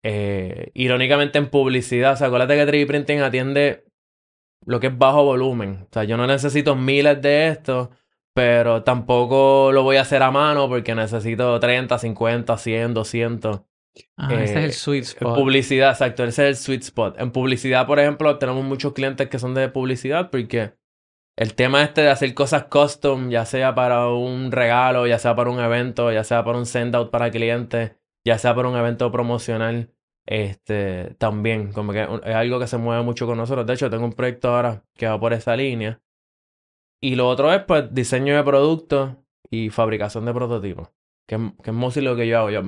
Eh, 0.04 0.70
irónicamente 0.74 1.38
en 1.38 1.48
publicidad, 1.48 2.12
o 2.12 2.16
sea, 2.16 2.26
acuérdate 2.26 2.56
que 2.56 2.66
3D 2.66 2.86
Printing 2.86 3.20
atiende 3.20 3.84
lo 4.64 4.80
que 4.80 4.88
es 4.88 4.98
bajo 4.98 5.24
volumen. 5.24 5.86
O 5.90 5.92
sea, 5.92 6.04
yo 6.04 6.16
no 6.16 6.26
necesito 6.26 6.76
miles 6.76 7.20
de 7.22 7.48
estos, 7.48 7.88
pero 8.34 8.82
tampoco 8.82 9.70
lo 9.72 9.82
voy 9.82 9.96
a 9.96 10.02
hacer 10.02 10.22
a 10.22 10.30
mano 10.30 10.68
porque 10.68 10.94
necesito 10.94 11.58
30, 11.58 11.98
50, 11.98 12.56
100, 12.56 12.94
200. 12.94 13.60
Ah, 14.16 14.28
ese 14.34 14.44
es 14.44 14.50
eh, 14.56 14.64
el 14.64 14.72
sweet 14.72 15.04
En 15.20 15.28
spot. 15.28 15.34
publicidad, 15.34 15.90
exacto, 15.90 16.24
ese 16.24 16.48
es 16.48 16.58
el 16.58 16.64
sweet 16.64 16.82
spot. 16.82 17.20
En 17.20 17.30
publicidad, 17.30 17.86
por 17.86 17.98
ejemplo, 17.98 18.38
tenemos 18.38 18.64
muchos 18.64 18.92
clientes 18.94 19.28
que 19.28 19.38
son 19.38 19.54
de 19.54 19.68
publicidad 19.68 20.30
porque 20.30 20.74
el 21.36 21.54
tema 21.54 21.82
este 21.82 22.02
de 22.02 22.10
hacer 22.10 22.32
cosas 22.34 22.64
custom, 22.64 23.30
ya 23.30 23.44
sea 23.44 23.74
para 23.74 24.08
un 24.08 24.52
regalo, 24.52 25.06
ya 25.06 25.18
sea 25.18 25.34
para 25.34 25.50
un 25.50 25.60
evento, 25.60 26.12
ya 26.12 26.24
sea 26.24 26.44
para 26.44 26.58
un 26.58 26.66
send 26.66 26.94
out 26.94 27.10
para 27.10 27.30
clientes, 27.30 27.92
ya 28.24 28.38
sea 28.38 28.54
para 28.54 28.68
un 28.68 28.76
evento 28.76 29.10
promocional, 29.10 29.90
este, 30.26 31.14
también, 31.18 31.72
como 31.72 31.92
que 31.92 32.02
es 32.02 32.34
algo 32.34 32.58
que 32.58 32.66
se 32.66 32.78
mueve 32.78 33.02
mucho 33.02 33.26
con 33.26 33.38
nosotros. 33.38 33.66
De 33.66 33.74
hecho, 33.74 33.90
tengo 33.90 34.04
un 34.04 34.12
proyecto 34.12 34.54
ahora 34.54 34.84
que 34.94 35.06
va 35.06 35.18
por 35.20 35.32
esa 35.32 35.56
línea. 35.56 36.00
Y 37.00 37.16
lo 37.16 37.28
otro 37.28 37.52
es, 37.52 37.62
pues, 37.64 37.92
diseño 37.92 38.36
de 38.36 38.44
productos 38.44 39.16
y 39.50 39.70
fabricación 39.70 40.24
de 40.24 40.32
prototipos. 40.34 40.88
Que, 41.26 41.34
es- 41.36 41.52
que 41.62 41.70
es 41.70 41.76
mostly 41.76 42.02
lo 42.02 42.16
que 42.16 42.28
yo 42.28 42.38
hago. 42.38 42.50
Yo, 42.50 42.62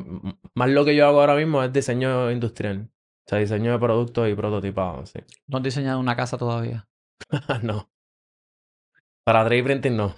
más 0.55 0.71
lo 0.71 0.85
que 0.85 0.97
yo 0.97 1.07
hago 1.07 1.21
ahora 1.21 1.37
mismo 1.37 1.63
es 1.63 1.73
diseño 1.73 2.31
industrial. 2.31 2.89
O 3.27 3.31
sea, 3.31 3.39
diseño 3.39 3.73
de 3.73 3.79
productos 3.79 4.29
y 4.29 4.35
prototipado, 4.35 5.07
sí. 5.07 5.21
No 5.47 5.59
has 5.59 5.63
diseñado 5.63 6.01
una 6.01 6.17
casa 6.17 6.37
todavía. 6.37 6.89
no. 7.63 7.91
Para 9.25 9.45
3D 9.45 9.63
printing 9.65 9.97
no. 9.97 10.15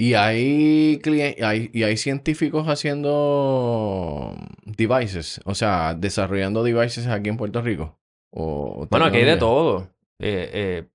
Y 0.00 0.14
hay, 0.14 1.02
hay, 1.42 1.70
y 1.72 1.82
hay 1.82 1.96
científicos 1.96 2.68
haciendo 2.68 4.32
devices, 4.64 5.40
o 5.44 5.56
sea, 5.56 5.94
desarrollando 5.94 6.62
devices 6.62 7.08
aquí 7.08 7.30
en 7.30 7.36
Puerto 7.36 7.60
Rico. 7.62 7.98
O, 8.30 8.86
Bueno, 8.88 9.06
aquí 9.06 9.16
hay 9.16 9.24
de 9.24 9.36
todo. 9.38 9.90
Eh, 10.20 10.50
eh, 10.54 10.88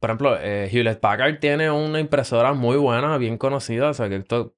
por 0.00 0.08
ejemplo, 0.08 0.38
eh, 0.40 0.70
Hewlett 0.72 0.98
Packard 0.98 1.40
tiene 1.40 1.70
una 1.70 2.00
impresora 2.00 2.54
muy 2.54 2.78
buena, 2.78 3.18
bien 3.18 3.36
conocida. 3.36 3.90
O 3.90 3.94
sea, 3.94 4.08
que 4.08 4.16
esto 4.16 4.56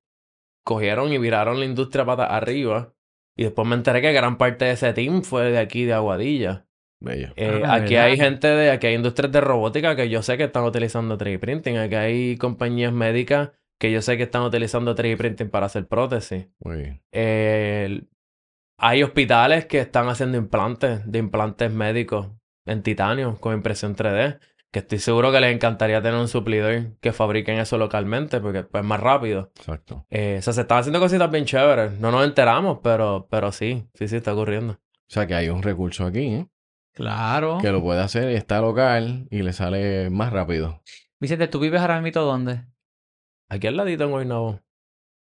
cogieron 0.63 1.13
y 1.13 1.19
viraron 1.19 1.59
la 1.59 1.67
industria 1.67 2.05
pata 2.05 2.27
arriba. 2.27 2.95
Y 3.37 3.43
después 3.43 3.67
me 3.67 3.75
enteré 3.75 4.01
que 4.01 4.13
gran 4.13 4.39
parte 4.39 4.67
de 4.67 4.71
ese 4.71 4.93
team 4.93 5.23
fue 5.23 5.51
de 5.51 5.59
aquí, 5.59 5.85
de 5.85 5.95
Aguadilla. 5.95 6.68
Bello. 7.01 7.29
Eh, 7.37 7.63
Ah, 7.65 7.75
aquí 7.75 7.95
¿verdad? 7.95 8.07
hay 8.07 8.17
gente 8.17 8.49
de, 8.49 8.71
aquí 8.71 8.87
hay 8.89 8.95
industrias 8.95 9.31
de 9.33 9.41
robótica 9.41 9.95
que 9.97 10.09
yo 10.09 10.23
sé 10.23 10.37
que 10.37 10.45
están 10.45 10.65
utilizando 10.65 11.17
3D 11.17 11.39
printing. 11.39 11.77
Aquí 11.79 11.95
hay 11.95 12.37
compañías 12.37 12.93
médicas 12.93 13.51
que 13.79 13.93
yo 13.93 14.03
sé 14.03 14.17
que 14.17 14.25
están 14.25 14.43
utilizando 14.43 14.95
3D 14.97 15.17
printing 15.17 15.51
para 15.51 15.67
hacer 15.67 15.87
prótesis. 15.87 16.47
Muy 16.61 16.77
bien. 16.79 17.03
Eh, 17.13 18.03
hay 18.79 19.03
hospitales 19.03 19.67
que 19.67 19.79
están 19.81 20.09
haciendo 20.09 20.39
implantes 20.39 21.01
de 21.11 21.19
implantes 21.19 21.71
médicos 21.71 22.29
en 22.67 22.83
titanio 22.83 23.37
con 23.41 23.55
impresión 23.55 23.95
3D. 23.95 24.39
Que 24.71 24.81
estoy 24.81 24.99
seguro 24.99 25.33
que 25.33 25.41
les 25.41 25.55
encantaría 25.55 26.03
tener 26.03 26.21
un 26.21 26.29
suplidor 26.29 26.99
que 27.01 27.13
fabriquen 27.15 27.59
eso 27.59 27.79
localmente 27.79 28.39
porque 28.39 28.65
pues, 28.65 28.83
es 28.83 28.87
más 28.87 29.01
rápido. 29.01 29.51
Exacto. 29.57 30.05
Eh, 30.11 30.37
o 30.41 30.43
sea, 30.43 30.53
se 30.53 30.61
están 30.61 30.79
haciendo 30.79 31.01
cositas 31.01 31.31
bien 31.31 31.47
chéveres. 31.47 31.99
No 31.99 32.11
nos 32.11 32.23
enteramos, 32.27 32.81
pero, 32.83 33.29
pero 33.31 33.51
sí, 33.51 33.89
sí, 33.95 34.09
sí 34.09 34.17
está 34.17 34.35
ocurriendo. 34.35 34.75
O 34.75 35.11
sea 35.11 35.27
que 35.27 35.35
hay 35.35 35.49
un 35.49 35.63
recurso 35.63 36.05
aquí 36.05 36.21
¿eh? 36.27 36.47
Claro. 36.99 37.59
que 37.63 37.71
lo 37.71 37.81
puede 37.81 38.03
hacer 38.03 38.29
y 38.33 38.35
está 38.35 38.61
local 38.61 39.29
y 39.31 39.43
le 39.43 39.53
sale 39.53 40.11
más 40.11 40.33
rápido. 40.33 40.83
Vicente, 41.21 41.47
¿tú 41.47 41.61
vives 41.61 41.81
ahora 41.81 42.01
mismo 42.01 42.23
dónde? 42.23 42.65
Aquí 43.49 43.69
al 43.69 43.77
ladito 43.77 44.03
en 44.05 44.11
Guaynabo, 44.11 44.61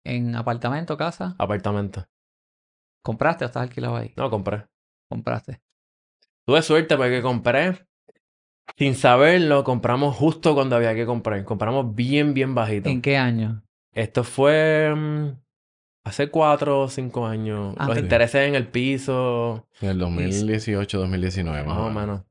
¿En 0.06 0.36
apartamento, 0.38 0.96
casa? 0.98 1.36
apartamento. 1.38 2.06
¿Compraste 3.04 3.44
o 3.44 3.48
estás 3.48 3.64
alquilado 3.64 3.98
ahí? 3.98 4.14
No, 4.16 4.30
compré. 4.30 4.66
Compraste. 5.10 5.62
Tuve 6.46 6.62
suerte 6.62 6.96
porque 6.96 7.22
compré. 7.22 7.86
Sin 8.78 8.96
saberlo, 8.96 9.64
compramos 9.64 10.16
justo 10.16 10.54
cuando 10.56 10.76
había 10.78 10.96
que 10.96 11.06
comprar. 11.06 11.44
Compramos 11.44 11.94
bien, 11.94 12.34
bien 12.34 12.56
bajito. 12.56 12.88
¿En 12.90 13.02
qué 13.02 13.18
año? 13.18 13.64
Esto 13.94 14.24
fue 14.24 14.94
mm, 14.96 15.30
hace 16.06 16.30
cuatro 16.30 16.82
o 16.82 16.88
cinco 16.88 17.28
años. 17.28 17.76
Los 17.78 17.88
Antes. 17.90 18.04
intereses 18.04 18.48
en 18.48 18.56
el 18.56 18.68
piso, 18.70 19.68
En 19.82 19.90
el 19.90 20.00
2018, 20.00 21.00
2019. 21.00 21.64
más 21.66 21.78
o 21.78 21.90
menos. 21.90 22.22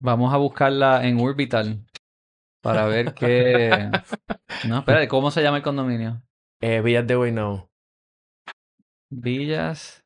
Vamos 0.00 0.34
a 0.34 0.36
buscarla 0.36 1.06
en 1.06 1.18
Orbital 1.20 1.86
para 2.60 2.84
ver 2.86 3.14
qué. 3.14 3.70
No, 4.68 4.78
espera, 4.78 5.08
¿cómo 5.08 5.30
se 5.32 5.42
llama 5.42 5.56
el 5.56 5.62
condominio? 5.64 6.22
Eh, 6.60 6.80
Villas 6.82 7.06
de 7.06 7.16
Guaynabo. 7.16 7.68
Villas 9.10 10.04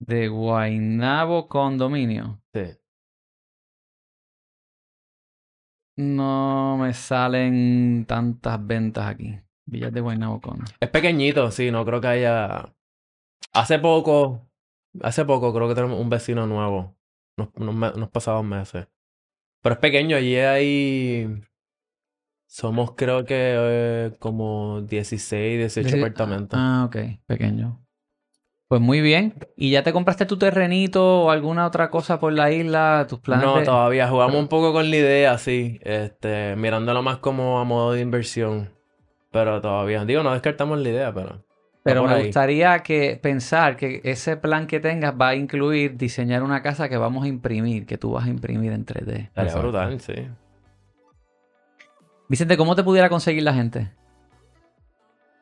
de 0.00 0.28
Guaynabo 0.28 1.48
Condominio. 1.48 2.42
Sí. 2.52 2.76
No 5.96 6.76
me 6.78 6.92
salen 6.92 8.04
tantas 8.06 8.66
ventas 8.66 9.06
aquí. 9.06 9.38
Villas 9.66 9.92
de 9.92 10.00
Guaynabo. 10.00 10.40
Es 10.80 10.88
pequeñito, 10.90 11.50
sí, 11.50 11.70
no 11.70 11.84
creo 11.84 12.00
que 12.00 12.06
haya. 12.06 12.72
Hace 13.52 13.78
poco, 13.78 14.48
hace 15.02 15.24
poco 15.24 15.52
creo 15.52 15.68
que 15.68 15.74
tenemos 15.74 16.00
un 16.00 16.08
vecino 16.08 16.46
nuevo. 16.46 16.94
Unos, 17.36 17.76
unos, 17.94 18.08
pasados 18.10 18.44
meses. 18.44 18.86
Pero 19.62 19.74
es 19.74 19.80
pequeño, 19.80 20.16
allí 20.16 20.36
hay. 20.36 21.42
Somos 22.48 22.92
creo 22.96 23.24
que 23.24 23.34
eh, 23.56 24.12
como 24.20 24.80
16, 24.82 25.58
18 25.58 25.88
Dieci- 25.88 25.98
apartamentos. 26.00 26.58
Ah, 26.60 26.84
ok. 26.86 26.96
Pequeño. 27.26 27.82
Pues 28.68 28.80
muy 28.80 29.00
bien. 29.00 29.34
¿Y 29.56 29.70
ya 29.70 29.82
te 29.82 29.92
compraste 29.92 30.26
tu 30.26 30.38
terrenito 30.38 31.22
o 31.24 31.30
alguna 31.30 31.66
otra 31.66 31.90
cosa 31.90 32.18
por 32.18 32.32
la 32.32 32.50
isla? 32.52 33.06
¿Tus 33.08 33.20
planes? 33.20 33.44
No, 33.46 33.58
de- 33.58 33.64
todavía 33.64 34.08
jugamos 34.08 34.36
un 34.36 34.48
poco 34.48 34.72
con 34.72 34.88
la 34.90 34.96
idea, 34.96 35.38
sí. 35.38 35.78
Este, 35.82 36.54
mirándolo 36.56 37.02
más 37.02 37.18
como 37.18 37.58
a 37.60 37.64
modo 37.64 37.92
de 37.92 38.00
inversión. 38.00 38.75
Pero 39.30 39.60
todavía, 39.60 40.04
digo, 40.04 40.22
no 40.22 40.32
descartamos 40.32 40.78
la 40.78 40.88
idea, 40.88 41.12
pero. 41.14 41.44
Pero 41.82 42.02
me 42.04 42.14
ahí. 42.14 42.24
gustaría 42.24 42.80
que 42.80 43.16
pensar 43.22 43.76
que 43.76 44.00
ese 44.02 44.36
plan 44.36 44.66
que 44.66 44.80
tengas 44.80 45.14
va 45.20 45.28
a 45.28 45.34
incluir 45.36 45.96
diseñar 45.96 46.42
una 46.42 46.60
casa 46.60 46.88
que 46.88 46.96
vamos 46.96 47.24
a 47.24 47.28
imprimir, 47.28 47.86
que 47.86 47.96
tú 47.96 48.12
vas 48.12 48.24
a 48.26 48.28
imprimir 48.28 48.72
en 48.72 48.84
3D. 48.84 49.26
Estaría 49.26 49.28
Exacto. 49.44 49.60
brutal, 49.62 50.00
sí. 50.00 50.14
Vicente, 52.28 52.56
¿cómo 52.56 52.74
te 52.74 52.82
pudiera 52.82 53.08
conseguir 53.08 53.44
la 53.44 53.54
gente? 53.54 53.92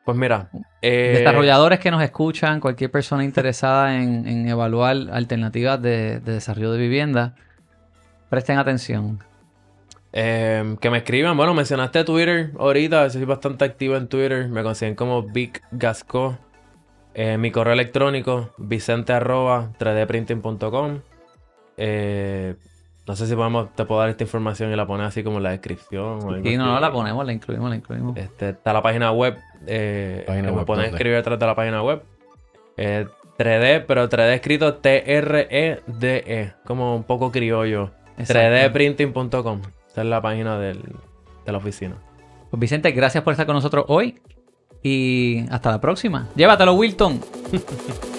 Pues 0.03 0.15
mira, 0.15 0.49
eh, 0.83 1.15
Desarrolladores 1.17 1.79
que 1.79 1.89
nos 1.89 2.03
escuchan, 2.03 2.59
cualquier 2.59 2.91
persona 2.91 3.23
interesada 3.23 3.95
en, 3.95 4.27
en 4.27 4.47
evaluar 4.47 4.95
alternativas 5.11 5.81
de, 5.81 6.19
de 6.19 6.33
desarrollo 6.33 6.71
de 6.73 6.77
vivienda, 6.77 7.33
presten 8.29 8.59
atención. 8.59 9.23
Eh, 10.17 10.77
que 10.79 10.89
me 10.89 10.99
escriban. 10.99 11.35
Bueno, 11.35 11.53
mencionaste 11.53 12.05
Twitter 12.05 12.51
ahorita. 12.57 13.09
Soy 13.09 13.25
bastante 13.25 13.65
activo 13.65 13.97
en 13.97 14.07
Twitter. 14.07 14.47
Me 14.47 14.63
consiguen 14.63 14.95
como 14.95 15.21
Big 15.23 15.61
Gasco. 15.71 16.37
Eh, 17.13 17.37
mi 17.37 17.51
correo 17.51 17.73
electrónico, 17.73 18.51
vicente 18.57 19.11
arroba 19.11 19.71
3dprinting.com. 19.77 20.99
Eh, 21.77 22.55
no 23.05 23.15
sé 23.15 23.27
si 23.27 23.35
podemos, 23.35 23.73
te 23.75 23.83
puedo 23.85 23.99
dar 23.99 24.09
esta 24.09 24.23
información 24.23 24.71
y 24.71 24.75
la 24.77 24.87
pones 24.87 25.07
así 25.07 25.21
como 25.21 25.37
en 25.37 25.43
la 25.43 25.51
descripción. 25.51 26.23
o 26.23 26.29
algo 26.29 26.49
Y 26.49 26.55
no, 26.55 26.65
no 26.65 26.79
la 26.79 26.91
ponemos, 26.91 27.25
la 27.25 27.33
incluimos, 27.33 27.69
la 27.69 27.75
incluimos. 27.75 28.17
Este, 28.17 28.49
está 28.49 28.71
la 28.71 28.81
página 28.81 29.11
web. 29.11 29.37
Eh, 29.67 30.23
Página 30.25 30.49
que 30.49 30.55
me 30.55 30.65
pueden 30.65 30.85
escribir 30.85 31.17
atrás 31.17 31.37
de 31.37 31.45
la 31.45 31.55
página 31.55 31.83
web. 31.83 32.03
Eh, 32.77 33.05
3D, 33.37 33.83
pero 33.85 34.07
3D 34.09 34.33
escrito 34.33 34.75
T-R-E-D-E. 34.75 36.41
E, 36.41 36.53
Como 36.65 36.95
un 36.95 37.03
poco 37.03 37.31
criollo. 37.31 37.91
Exacto. 38.17 38.39
3dprinting.com. 38.79 39.61
Esta 39.95 40.01
es 40.01 40.09
la 40.09 40.21
página 40.21 40.59
del- 40.59 40.81
de 41.45 41.51
la 41.53 41.57
oficina. 41.57 41.95
Pues 42.51 42.59
Vicente, 42.59 42.91
gracias 42.91 43.23
por 43.23 43.31
estar 43.31 43.45
con 43.45 43.55
nosotros 43.55 43.85
hoy 43.87 44.19
y 44.83 45.45
hasta 45.49 45.71
la 45.71 45.79
próxima. 45.79 46.27
Llévatelo, 46.35 46.73
Wilton. 46.73 47.21